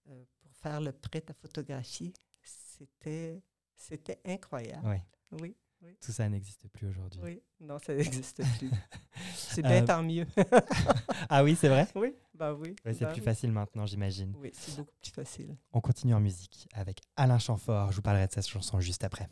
euh, 0.08 0.24
pour 0.40 0.52
faire 0.56 0.80
le 0.80 0.92
prêt 0.92 1.24
à 1.28 1.32
photographier. 1.34 2.12
C'était, 2.42 3.42
c'était 3.76 4.20
incroyable. 4.24 5.02
Oui, 5.40 5.56
Tout 6.00 6.12
ça 6.12 6.28
n'existe 6.28 6.68
plus 6.68 6.86
aujourd'hui. 6.88 7.20
oui. 7.22 7.42
Non, 7.60 7.78
ça 7.78 7.94
n'existe 7.94 8.42
plus. 8.58 8.70
C'est 9.34 9.62
bien 9.62 9.82
Euh, 9.82 9.86
tant 9.86 10.02
mieux. 10.02 10.26
Ah 11.28 11.44
oui, 11.44 11.56
c'est 11.58 11.68
vrai? 11.68 11.86
Oui, 11.94 12.14
bah 12.34 12.52
oui. 12.54 12.74
Ouais, 12.84 12.92
C'est 12.92 13.04
bah 13.04 13.12
plus 13.12 13.20
oui. 13.20 13.24
facile 13.24 13.52
maintenant, 13.52 13.86
j'imagine. 13.86 14.34
Oui, 14.38 14.50
c'est 14.52 14.76
beaucoup 14.76 14.92
plus 15.00 15.12
facile. 15.12 15.56
On 15.72 15.80
continue 15.80 16.14
en 16.14 16.20
musique 16.20 16.68
avec 16.74 17.00
Alain 17.16 17.38
Chamfort. 17.38 17.90
Je 17.92 17.96
vous 17.96 18.02
parlerai 18.02 18.26
de 18.26 18.32
cette 18.32 18.48
chanson 18.48 18.80
juste 18.80 19.04
après. 19.04 19.28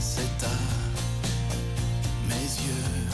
C'est 0.00 0.44
à 0.44 0.58
mes 2.28 2.48
yeux. 2.66 3.06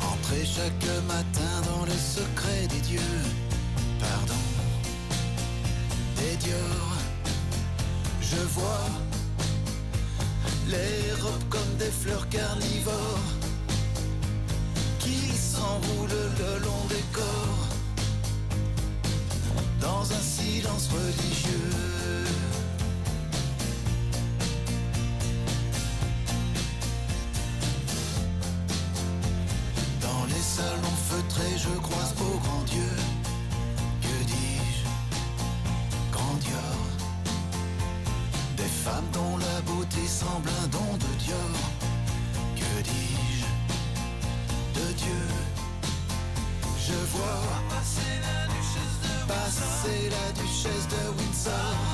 Entrer 0.00 0.44
chaque 0.44 0.88
matin 1.08 1.62
dans 1.70 1.84
le 1.84 1.92
secret 1.92 2.66
des 2.68 2.80
dieux 2.80 3.22
pardon, 3.98 4.42
des 6.16 6.36
Dior. 6.36 6.96
Je 8.20 8.42
vois 8.54 8.90
les 10.68 11.12
robes 11.22 11.48
comme 11.48 11.76
des 11.78 11.90
fleurs 11.90 12.28
carnivores 12.28 13.32
qui 14.98 15.32
s'enroulent 15.36 16.32
le 16.38 16.64
long 16.64 16.84
des 16.88 17.04
corps 17.12 17.68
dans 19.80 20.02
un 20.12 20.20
silence 20.20 20.88
religieux. 20.88 22.35
Passer 49.86 50.10
la 50.10 50.32
duchesse 50.32 50.88
de 50.88 51.10
Windsor 51.16 51.85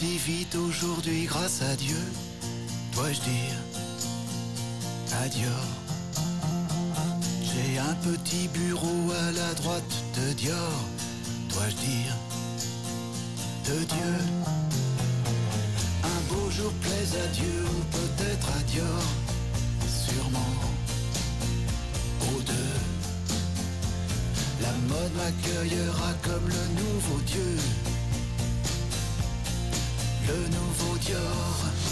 si 0.00 0.16
vite 0.16 0.54
aujourd'hui 0.54 1.24
grâce 1.26 1.60
à 1.60 1.76
Dieu 1.76 2.02
Dois-je 2.94 3.20
dire 3.20 3.56
adieu. 5.22 5.58
J'ai 7.42 7.78
un 7.78 7.94
petit 8.08 8.48
bureau 8.48 9.02
à 9.26 9.32
la 9.32 9.52
droite 9.60 9.94
de 10.16 10.32
Dior 10.32 10.72
Dois-je 11.50 11.76
dire 11.76 12.16
de 13.66 13.84
Dieu. 13.84 14.14
Un 16.02 16.20
beau 16.32 16.50
jour 16.50 16.72
plaise 16.80 17.14
à 17.22 17.26
Dieu 17.38 17.56
ou 17.74 17.80
peut-être 17.98 18.48
à 18.58 18.62
Dior 18.72 19.04
Sûrement. 19.86 20.54
Aux 22.30 22.40
deux 22.40 22.76
La 24.62 24.72
mode 24.88 25.14
m'accueillera 25.18 26.12
comme 26.22 26.48
le 26.48 26.64
nouveau 26.80 27.20
Dieu 27.26 27.89
nouveau 31.08 31.89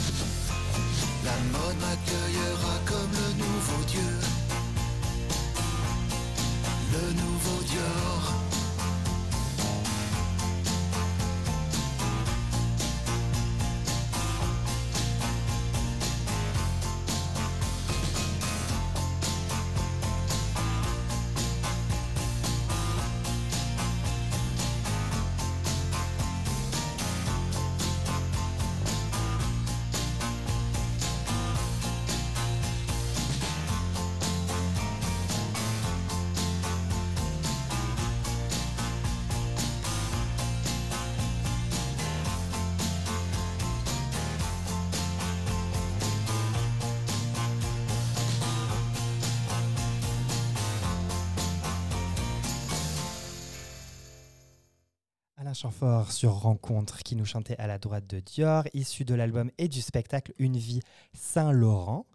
Chamfort 55.61 56.13
sur 56.13 56.35
Rencontre 56.35 56.99
qui 56.99 57.17
nous 57.17 57.25
chantait 57.25 57.59
à 57.59 57.67
la 57.67 57.79
droite 57.79 58.07
de 58.07 58.21
Dior, 58.21 58.63
issu 58.75 59.05
de 59.05 59.17
l'album 59.17 59.51
et 59.59 59.67
du 59.67 59.83
spectacle 59.83 60.33
Une 60.39 60.57
vie 60.57 60.79
Saint-Laurent. 61.15 62.07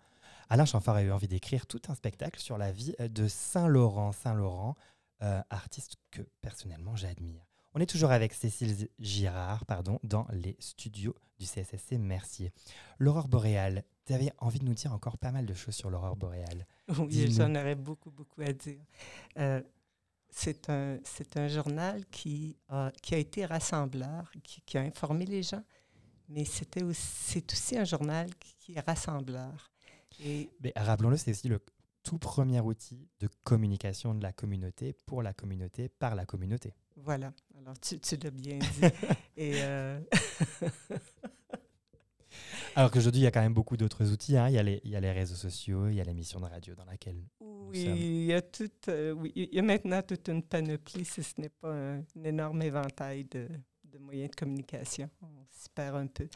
Alain 0.50 0.64
Chamfort 0.64 0.96
a 0.96 1.04
eu 1.04 1.12
envie 1.12 1.28
d'écrire 1.28 1.68
tout 1.68 1.82
un 1.90 1.94
spectacle 1.94 2.40
sur 2.40 2.58
la 2.58 2.72
vie 2.72 2.96
de 3.00 3.28
Saint-Laurent. 3.28 4.14
Saint-Laurent, 4.14 4.76
euh, 5.24 5.42
artiste 5.50 5.98
que 6.10 6.22
personnellement 6.40 6.96
j'admire. 6.96 7.46
On 7.74 7.82
est 7.82 7.86
toujours 7.86 8.12
avec 8.12 8.34
Cécile 8.34 8.88
Girard 9.02 9.66
pardon, 9.66 10.00
dans 10.04 10.26
les 10.32 10.56
studios 10.60 11.14
du 11.38 11.46
CSSC 11.46 11.98
Mercier. 11.98 12.54
L'aurore 12.98 13.28
boréale, 13.28 13.84
tu 14.06 14.14
avais 14.14 14.32
envie 14.38 14.60
de 14.60 14.66
nous 14.66 14.74
dire 14.74 14.94
encore 14.94 15.18
pas 15.18 15.34
mal 15.34 15.46
de 15.46 15.54
choses 15.54 15.76
sur 15.76 15.90
l'aurore 15.90 16.16
boréale. 16.16 16.66
Oui, 16.98 17.30
j'en 17.30 17.54
aurais 17.56 17.76
beaucoup, 17.76 18.10
beaucoup 18.10 18.42
à 18.42 18.54
dire. 18.54 18.80
Euh, 19.38 19.62
c'est 20.34 20.70
un, 20.70 20.98
c'est 21.04 21.38
un 21.38 21.48
journal 21.48 22.06
qui 22.08 22.58
a, 22.70 22.92
qui 23.02 23.16
a 23.16 23.18
été 23.18 23.46
rassembleur, 23.46 24.32
qui, 24.44 24.62
qui 24.62 24.78
a 24.78 24.82
informé 24.82 25.26
les 25.26 25.44
gens, 25.44 25.64
mais 26.28 26.42
aussi, 26.42 26.94
c'est 27.02 27.52
aussi 27.54 27.78
un 27.78 27.84
journal 27.84 28.34
qui, 28.36 28.56
qui 28.60 28.74
est 28.74 28.80
rassembleur. 28.80 29.72
Et 30.24 30.50
Mais 30.62 30.74
rappelons-le, 30.76 31.18
c'est 31.18 31.32
aussi 31.32 31.48
le 31.48 31.60
tout 32.02 32.18
premier 32.18 32.60
outil 32.60 33.08
de 33.20 33.30
communication 33.44 34.14
de 34.14 34.24
la 34.24 34.34
communauté 34.34 34.94
pour 35.06 35.22
la 35.22 35.34
communauté 35.34 35.88
par 35.88 36.16
la 36.16 36.26
communauté. 36.26 36.74
voilà, 36.98 37.32
alors 37.58 37.80
tu, 37.80 38.00
tu 38.00 38.18
l'as 38.18 38.32
bien 38.32 38.58
dit. 38.58 38.82
Et 39.38 39.54
euh, 39.64 40.00
Alors 42.76 42.90
qu'aujourd'hui, 42.92 43.22
il 43.22 43.24
y 43.24 43.28
a 43.28 43.32
quand 43.32 43.42
même 43.42 43.54
beaucoup 43.54 43.78
d'autres 43.78 44.12
outils. 44.12 44.36
hein. 44.38 44.50
Il, 44.50 44.56
y 44.56 44.58
a 44.58 44.64
les, 44.64 44.82
il 44.84 44.92
y 44.92 44.96
a 44.96 45.00
les 45.00 45.12
réseaux 45.12 45.36
sociaux, 45.36 45.88
il 45.88 45.96
y 45.96 46.02
a 46.02 46.04
l'émission 46.04 46.40
de 46.40 46.46
radio 46.46 46.74
dans 46.76 46.86
laquelle... 46.86 47.24
oui, 47.40 47.84
il 47.86 48.26
y, 48.26 48.34
a 48.34 48.42
tout, 48.42 48.70
euh, 48.88 49.12
oui, 49.14 49.32
il 49.36 49.54
y 49.54 49.60
a 49.60 49.62
maintenant 49.62 50.02
toute 50.02 50.28
une 50.30 50.42
panoplie, 50.44 51.06
si 51.06 51.22
ce 51.24 51.40
n'est 51.40 51.50
pas 51.50 51.72
un, 51.74 52.00
un 52.00 52.24
énorme 52.24 52.62
éventail 52.64 53.26
de, 53.26 53.48
de 53.84 53.98
moyens 54.00 54.32
de 54.32 54.36
communication. 54.36 55.10
On 55.22 55.28
s'y 55.50 55.70
perd 55.70 55.96
un 55.98 56.08
peu. 56.08 56.28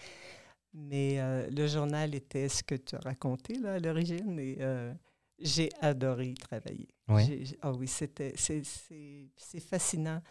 Mais 0.73 1.19
euh, 1.19 1.49
le 1.49 1.65
journal 1.67 2.13
était 2.13 2.49
ce 2.49 2.61
que 2.63 2.75
tu 2.75 2.95
as 2.95 2.99
raconté 2.99 3.57
là, 3.57 3.73
à 3.75 3.79
l'origine 3.79 4.37
et 4.39 4.57
euh, 4.59 4.93
j'ai 5.39 5.69
adoré 5.81 6.27
y 6.29 6.33
travailler. 6.35 6.87
J'ai- 7.25 7.57
Ah 7.61 7.71
oui, 7.71 7.87
c'était, 7.87 8.33
c'est 8.37 9.59
fascinant 9.59 10.21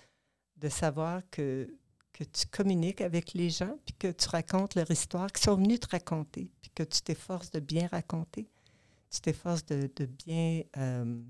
de 0.56 0.68
savoir 0.68 1.22
que, 1.30 1.68
que 2.16 2.24
tu 2.24 2.46
communiques 2.46 3.02
avec 3.02 3.34
les 3.34 3.50
gens, 3.50 3.78
puis 3.84 3.94
que 3.98 4.10
tu 4.10 4.28
racontes 4.28 4.74
leur 4.74 4.90
histoire, 4.90 5.30
qu'ils 5.30 5.44
sont 5.44 5.56
venus 5.56 5.80
te 5.80 5.88
raconter, 5.90 6.50
puis 6.62 6.70
que 6.74 6.82
tu 6.82 7.02
t'efforces 7.02 7.50
de 7.50 7.60
bien 7.60 7.88
raconter, 7.88 8.48
tu 9.10 9.20
t'efforces 9.20 9.66
de, 9.66 9.90
de 9.94 10.06
bien 10.06 10.62
euh, 10.78 11.20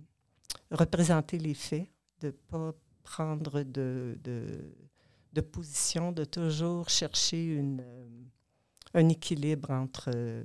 représenter 0.71 1.39
les 1.39 1.55
faits, 1.55 1.89
de 2.21 2.29
ne 2.29 2.33
pas 2.33 2.73
prendre 3.03 3.65
de, 3.65 4.17
de, 4.23 4.77
de 5.33 5.41
position, 5.41 6.13
de 6.13 6.25
toujours 6.25 6.89
chercher 6.89 7.45
une, 7.45 7.81
euh, 7.81 8.09
un 8.95 9.09
équilibre 9.09 9.73
entre, 9.73 10.11
euh, 10.15 10.45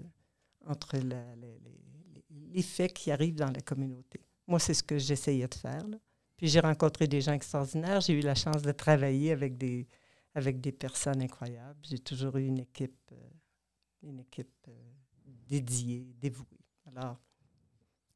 entre 0.65 0.97
les, 0.97 2.63
faits 2.63 2.93
qui 2.93 3.11
arrivent 3.11 3.35
dans 3.35 3.51
la 3.51 3.61
communauté. 3.61 4.21
Moi, 4.47 4.59
c'est 4.59 4.73
ce 4.73 4.83
que 4.83 4.97
j'essayais 4.97 5.47
de 5.47 5.55
faire. 5.55 5.85
Puis 6.35 6.47
j'ai 6.47 6.59
rencontré 6.59 7.07
des 7.07 7.21
gens 7.21 7.33
extraordinaires. 7.33 8.01
J'ai 8.01 8.13
eu 8.13 8.21
la 8.21 8.35
chance 8.35 8.63
de 8.63 8.71
travailler 8.71 9.31
avec 9.31 9.57
des, 9.57 9.87
avec 10.35 10.61
des 10.61 10.71
personnes 10.71 11.21
incroyables. 11.21 11.79
J'ai 11.83 11.99
toujours 11.99 12.37
eu 12.37 12.45
une 12.45 12.59
équipe, 12.59 13.11
euh, 13.11 13.29
une 14.03 14.19
équipe 14.19 14.67
euh, 14.67 14.71
dédiée, 15.47 16.13
dévouée. 16.19 16.45
Alors, 16.87 17.17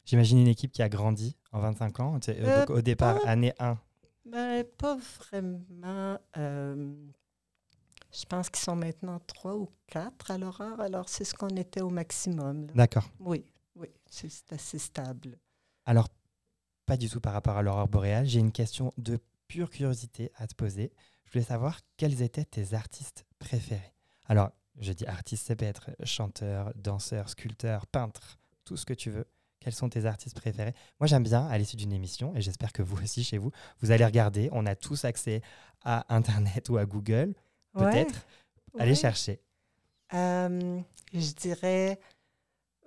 J'imagine 0.05 0.37
une 0.39 0.47
équipe 0.47 0.71
qui 0.71 0.83
a 0.83 0.89
grandi 0.89 1.35
en 1.51 1.59
25 1.61 1.99
ans. 1.99 2.19
Euh, 2.29 2.59
donc, 2.59 2.69
au 2.69 2.81
départ, 2.81 3.19
pas- 3.21 3.27
année 3.27 3.53
1. 3.57 3.75
ben, 4.25 4.63
pas 4.77 4.97
vraiment. 4.97 6.19
euh, 6.37 6.95
je 8.13 8.25
pense 8.25 8.49
qu'ils 8.49 8.63
sont 8.63 8.75
maintenant 8.75 9.19
trois 9.25 9.55
ou 9.55 9.69
quatre 9.87 10.29
à 10.31 10.37
l'horreur. 10.37 10.79
Alors, 10.79 11.09
c'est 11.09 11.23
ce 11.25 11.33
qu'on 11.33 11.49
était 11.49 11.81
au 11.81 11.89
maximum. 11.89 12.67
D'accord. 12.67 13.09
Oui, 13.19 13.45
oui, 13.75 13.87
c'est 14.05 14.29
c'est 14.29 14.53
assez 14.53 14.77
stable. 14.77 15.39
Alors, 15.85 16.07
pas 16.85 16.97
du 16.97 17.09
tout 17.09 17.19
par 17.19 17.33
rapport 17.33 17.57
à 17.57 17.61
l'aurore 17.63 17.87
boréale. 17.87 18.27
J'ai 18.27 18.39
une 18.39 18.51
question 18.51 18.93
de 18.97 19.17
pure 19.47 19.69
curiosité 19.71 20.31
à 20.35 20.45
te 20.47 20.53
poser. 20.55 20.93
Je 21.25 21.31
voulais 21.31 21.45
savoir 21.45 21.79
quels 21.97 22.21
étaient 22.21 22.45
tes 22.45 22.73
artistes 22.73 23.25
préférés. 23.39 23.93
Alors, 24.27 24.51
je 24.79 24.91
dis 24.93 25.05
artiste, 25.05 25.47
ça 25.47 25.55
peut 25.55 25.65
être 25.65 25.91
chanteur, 26.03 26.71
danseur, 26.75 27.29
sculpteur, 27.29 27.87
peintre, 27.87 28.39
tout 28.65 28.77
ce 28.77 28.85
que 28.85 28.93
tu 28.93 29.09
veux. 29.09 29.25
Quels 29.59 29.73
sont 29.73 29.89
tes 29.89 30.05
artistes 30.05 30.35
préférés? 30.35 30.73
Moi, 30.99 31.07
j'aime 31.07 31.23
bien, 31.23 31.47
à 31.47 31.57
l'issue 31.57 31.75
d'une 31.75 31.93
émission, 31.93 32.35
et 32.35 32.41
j'espère 32.41 32.71
que 32.73 32.83
vous 32.83 32.97
aussi, 33.03 33.23
chez 33.23 33.37
vous, 33.37 33.51
vous 33.81 33.91
allez 33.91 34.05
regarder. 34.05 34.49
On 34.51 34.65
a 34.65 34.75
tous 34.75 35.05
accès 35.05 35.41
à 35.83 36.05
Internet 36.13 36.69
ou 36.69 36.77
à 36.77 36.85
Google, 36.85 37.33
Ouais, 37.73 37.91
peut-être. 37.91 38.25
Allez 38.79 38.91
ouais. 38.91 38.95
chercher. 38.95 39.39
Euh, 40.13 40.79
je 41.13 41.31
dirais, 41.33 41.99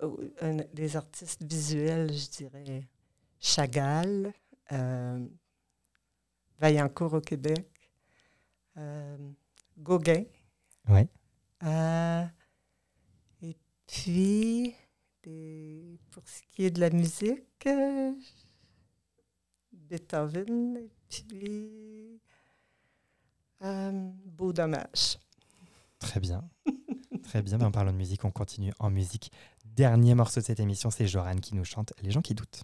euh, 0.01 0.63
des 0.73 0.95
artistes 0.95 1.43
visuels, 1.43 2.13
je 2.13 2.29
dirais 2.29 2.87
Chagall, 3.39 4.33
euh, 4.71 5.25
Vaillancourt 6.59 7.13
au 7.13 7.21
Québec, 7.21 7.67
Gauguin. 9.77 10.23
Ouais. 10.87 11.07
Euh, 11.63 12.25
et 13.41 13.55
puis, 13.87 14.73
des- 15.23 15.99
pour 16.11 16.23
ce 16.27 16.41
qui 16.49 16.63
est 16.65 16.71
de 16.71 16.79
la 16.79 16.89
musique, 16.89 17.65
euh, 17.67 18.13
Beethoven, 19.73 20.77
et 20.77 20.89
puis 21.09 22.21
euh, 23.63 24.09
Beau 24.25 24.53
Dommage. 24.53 25.17
Très 25.99 26.19
bien. 26.19 26.47
Très 27.23 27.41
bien. 27.41 27.57
Mais 27.57 27.65
en 27.65 27.71
parlant 27.71 27.91
de 27.91 27.97
musique, 27.97 28.23
on 28.25 28.31
continue 28.31 28.71
en 28.79 28.89
musique. 28.89 29.31
Dernier 29.65 30.15
morceau 30.15 30.39
de 30.39 30.45
cette 30.45 30.59
émission, 30.59 30.89
c'est 30.89 31.07
Joran 31.07 31.35
qui 31.37 31.55
nous 31.55 31.65
chante 31.65 31.93
Les 32.01 32.11
gens 32.11 32.21
qui 32.21 32.33
doutent. 32.35 32.63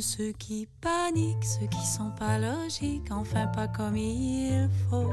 Ceux 0.00 0.32
qui 0.32 0.68
paniquent, 0.80 1.44
ceux 1.44 1.66
qui 1.66 1.86
sont 1.86 2.10
pas 2.10 2.38
logiques, 2.38 3.10
enfin 3.10 3.46
pas 3.48 3.68
comme 3.68 3.96
il 3.96 4.68
faut. 4.88 5.12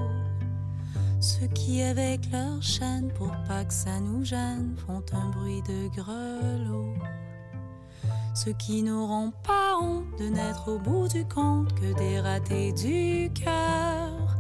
Ceux 1.20 1.48
qui, 1.48 1.82
avec 1.82 2.32
leur 2.32 2.62
chaîne, 2.62 3.12
pour 3.14 3.32
pas 3.48 3.66
que 3.66 3.74
ça 3.74 4.00
nous 4.00 4.24
gêne, 4.24 4.76
font 4.86 5.04
un 5.14 5.30
bruit 5.30 5.62
de 5.64 5.88
grelot. 5.96 6.94
Ceux 8.36 8.54
qui 8.54 8.82
n'auront 8.82 9.32
pas 9.44 9.78
honte 9.80 10.06
de 10.20 10.26
n'être 10.26 10.68
au 10.72 10.80
bout 10.80 11.08
du 11.08 11.24
compte 11.26 11.72
que 11.76 11.94
des 11.94 12.20
ratés 12.20 12.74
du 12.74 13.32
cœur. 13.32 14.38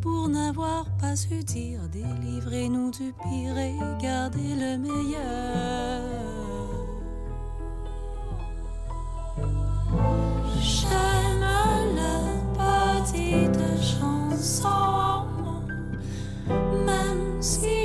Pour 0.00 0.28
n'avoir 0.28 0.86
pas 0.98 1.14
su 1.14 1.44
dire, 1.44 1.80
délivrez-nous 1.92 2.90
du 2.90 3.12
pire 3.22 3.58
et 3.58 3.76
gardez 4.00 4.54
le 4.54 4.78
meilleur. 4.78 6.02
J'aime 10.60 11.44
leurs 11.96 13.02
petites 13.04 13.60
chansons, 13.82 15.26
même 16.86 17.42
s'ils 17.42 17.77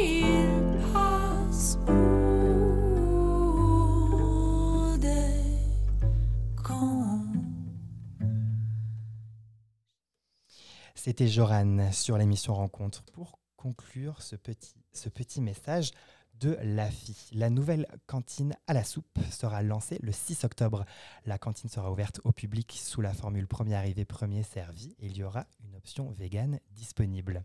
C'était 11.05 11.27
Joran 11.27 11.91
sur 11.91 12.17
l'émission 12.17 12.53
Rencontre 12.53 13.03
pour 13.11 13.37
conclure 13.57 14.21
ce 14.21 14.37
petit, 14.37 14.73
ce 14.93 15.09
petit 15.09 15.41
message 15.41 15.91
de 16.39 16.57
l'AFI. 16.63 17.27
La 17.33 17.49
nouvelle 17.49 17.87
cantine 18.07 18.55
à 18.67 18.73
la 18.73 18.85
soupe 18.85 19.19
sera 19.29 19.61
lancée 19.63 19.99
le 20.01 20.13
6 20.13 20.45
octobre. 20.45 20.85
La 21.25 21.37
cantine 21.37 21.69
sera 21.69 21.91
ouverte 21.91 22.21
au 22.23 22.31
public 22.31 22.79
sous 22.81 23.01
la 23.01 23.13
formule 23.13 23.47
premier 23.47 23.75
arrivé, 23.75 24.05
premier 24.05 24.43
servi 24.43 24.95
et 24.97 25.07
il 25.07 25.17
y 25.17 25.25
aura 25.25 25.45
une 25.65 25.75
option 25.75 26.09
vegan 26.11 26.61
disponible. 26.71 27.43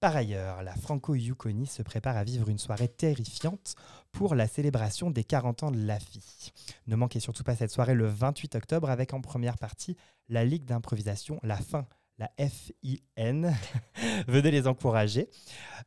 Par 0.00 0.16
ailleurs, 0.16 0.64
la 0.64 0.74
Franco 0.74 1.14
Yukoni 1.14 1.68
se 1.68 1.82
prépare 1.82 2.16
à 2.16 2.24
vivre 2.24 2.48
une 2.48 2.58
soirée 2.58 2.88
terrifiante 2.88 3.76
pour 4.10 4.34
la 4.34 4.48
célébration 4.48 5.12
des 5.12 5.22
40 5.22 5.62
ans 5.62 5.70
de 5.70 5.78
l'AFI. 5.78 6.52
Ne 6.88 6.96
manquez 6.96 7.20
surtout 7.20 7.44
pas 7.44 7.54
cette 7.54 7.70
soirée 7.70 7.94
le 7.94 8.08
28 8.08 8.56
octobre 8.56 8.90
avec 8.90 9.14
en 9.14 9.20
première 9.20 9.56
partie 9.56 9.96
la 10.28 10.44
Ligue 10.44 10.64
d'improvisation 10.64 11.38
La 11.44 11.56
Fin, 11.56 11.86
la 12.18 12.30
FIN. 12.38 13.52
Venez 14.28 14.50
les 14.50 14.66
encourager. 14.66 15.28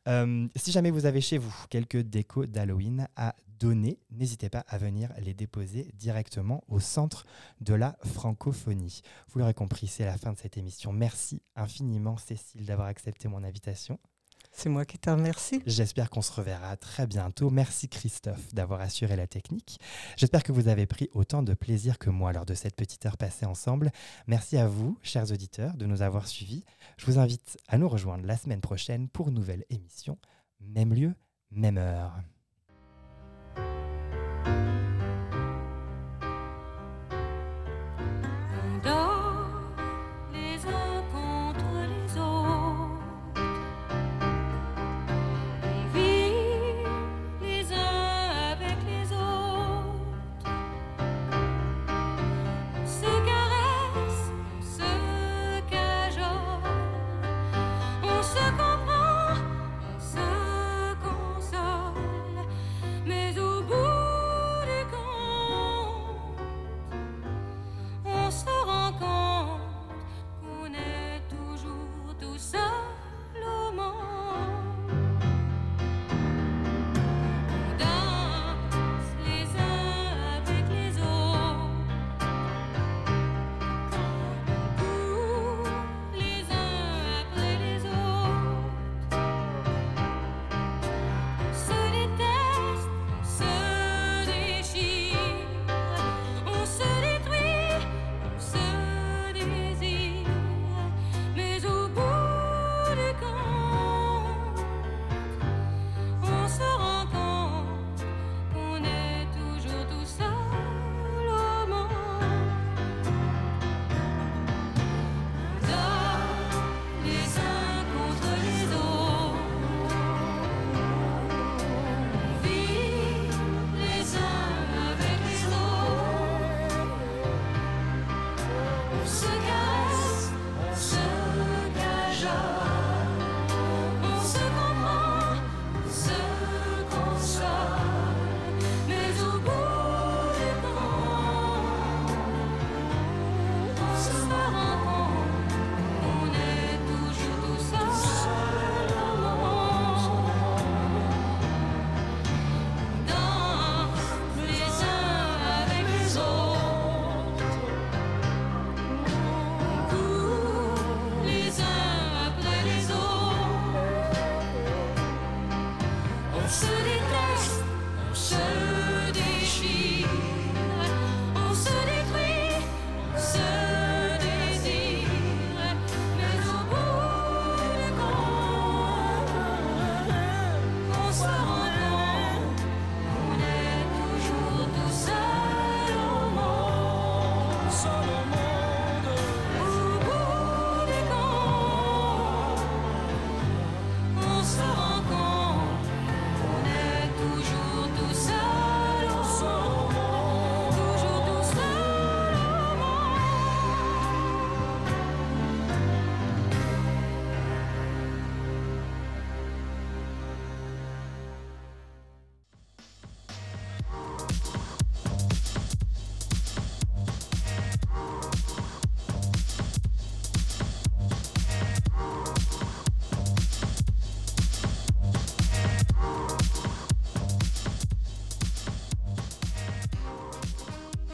Euh, 0.08 0.48
si 0.56 0.72
jamais 0.72 0.90
vous 0.90 1.06
avez 1.06 1.20
chez 1.20 1.38
vous 1.38 1.54
quelques 1.70 2.00
décos 2.00 2.46
d'Halloween 2.46 3.08
à 3.16 3.34
donner, 3.46 4.00
n'hésitez 4.10 4.48
pas 4.48 4.64
à 4.68 4.76
venir 4.76 5.12
les 5.20 5.34
déposer 5.34 5.92
directement 5.94 6.64
au 6.66 6.80
centre 6.80 7.26
de 7.60 7.74
la 7.74 7.96
francophonie. 8.04 9.02
Vous 9.28 9.38
l'aurez 9.38 9.54
compris, 9.54 9.86
c'est 9.86 10.04
la 10.04 10.16
fin 10.18 10.32
de 10.32 10.38
cette 10.38 10.56
émission. 10.56 10.92
Merci 10.92 11.42
infiniment 11.54 12.16
Cécile 12.16 12.66
d'avoir 12.66 12.88
accepté 12.88 13.28
mon 13.28 13.44
invitation. 13.44 14.00
C'est 14.54 14.68
moi 14.68 14.84
qui 14.84 14.98
te 14.98 15.10
remercie. 15.10 15.62
J'espère 15.66 16.10
qu'on 16.10 16.20
se 16.22 16.30
reverra 16.30 16.76
très 16.76 17.06
bientôt. 17.06 17.50
Merci 17.50 17.88
Christophe 17.88 18.54
d'avoir 18.54 18.80
assuré 18.80 19.16
la 19.16 19.26
technique. 19.26 19.80
J'espère 20.16 20.42
que 20.42 20.52
vous 20.52 20.68
avez 20.68 20.86
pris 20.86 21.08
autant 21.14 21.42
de 21.42 21.54
plaisir 21.54 21.98
que 21.98 22.10
moi 22.10 22.32
lors 22.32 22.46
de 22.46 22.54
cette 22.54 22.76
petite 22.76 23.04
heure 23.06 23.16
passée 23.16 23.46
ensemble. 23.46 23.90
Merci 24.26 24.58
à 24.58 24.68
vous, 24.68 24.98
chers 25.02 25.32
auditeurs, 25.32 25.74
de 25.74 25.86
nous 25.86 26.02
avoir 26.02 26.28
suivis. 26.28 26.64
Je 26.98 27.06
vous 27.06 27.18
invite 27.18 27.58
à 27.66 27.78
nous 27.78 27.88
rejoindre 27.88 28.26
la 28.26 28.36
semaine 28.36 28.60
prochaine 28.60 29.08
pour 29.08 29.28
une 29.28 29.34
nouvelle 29.34 29.64
émission. 29.70 30.18
Même 30.60 30.92
lieu, 30.92 31.14
même 31.50 31.78
heure. 31.78 32.22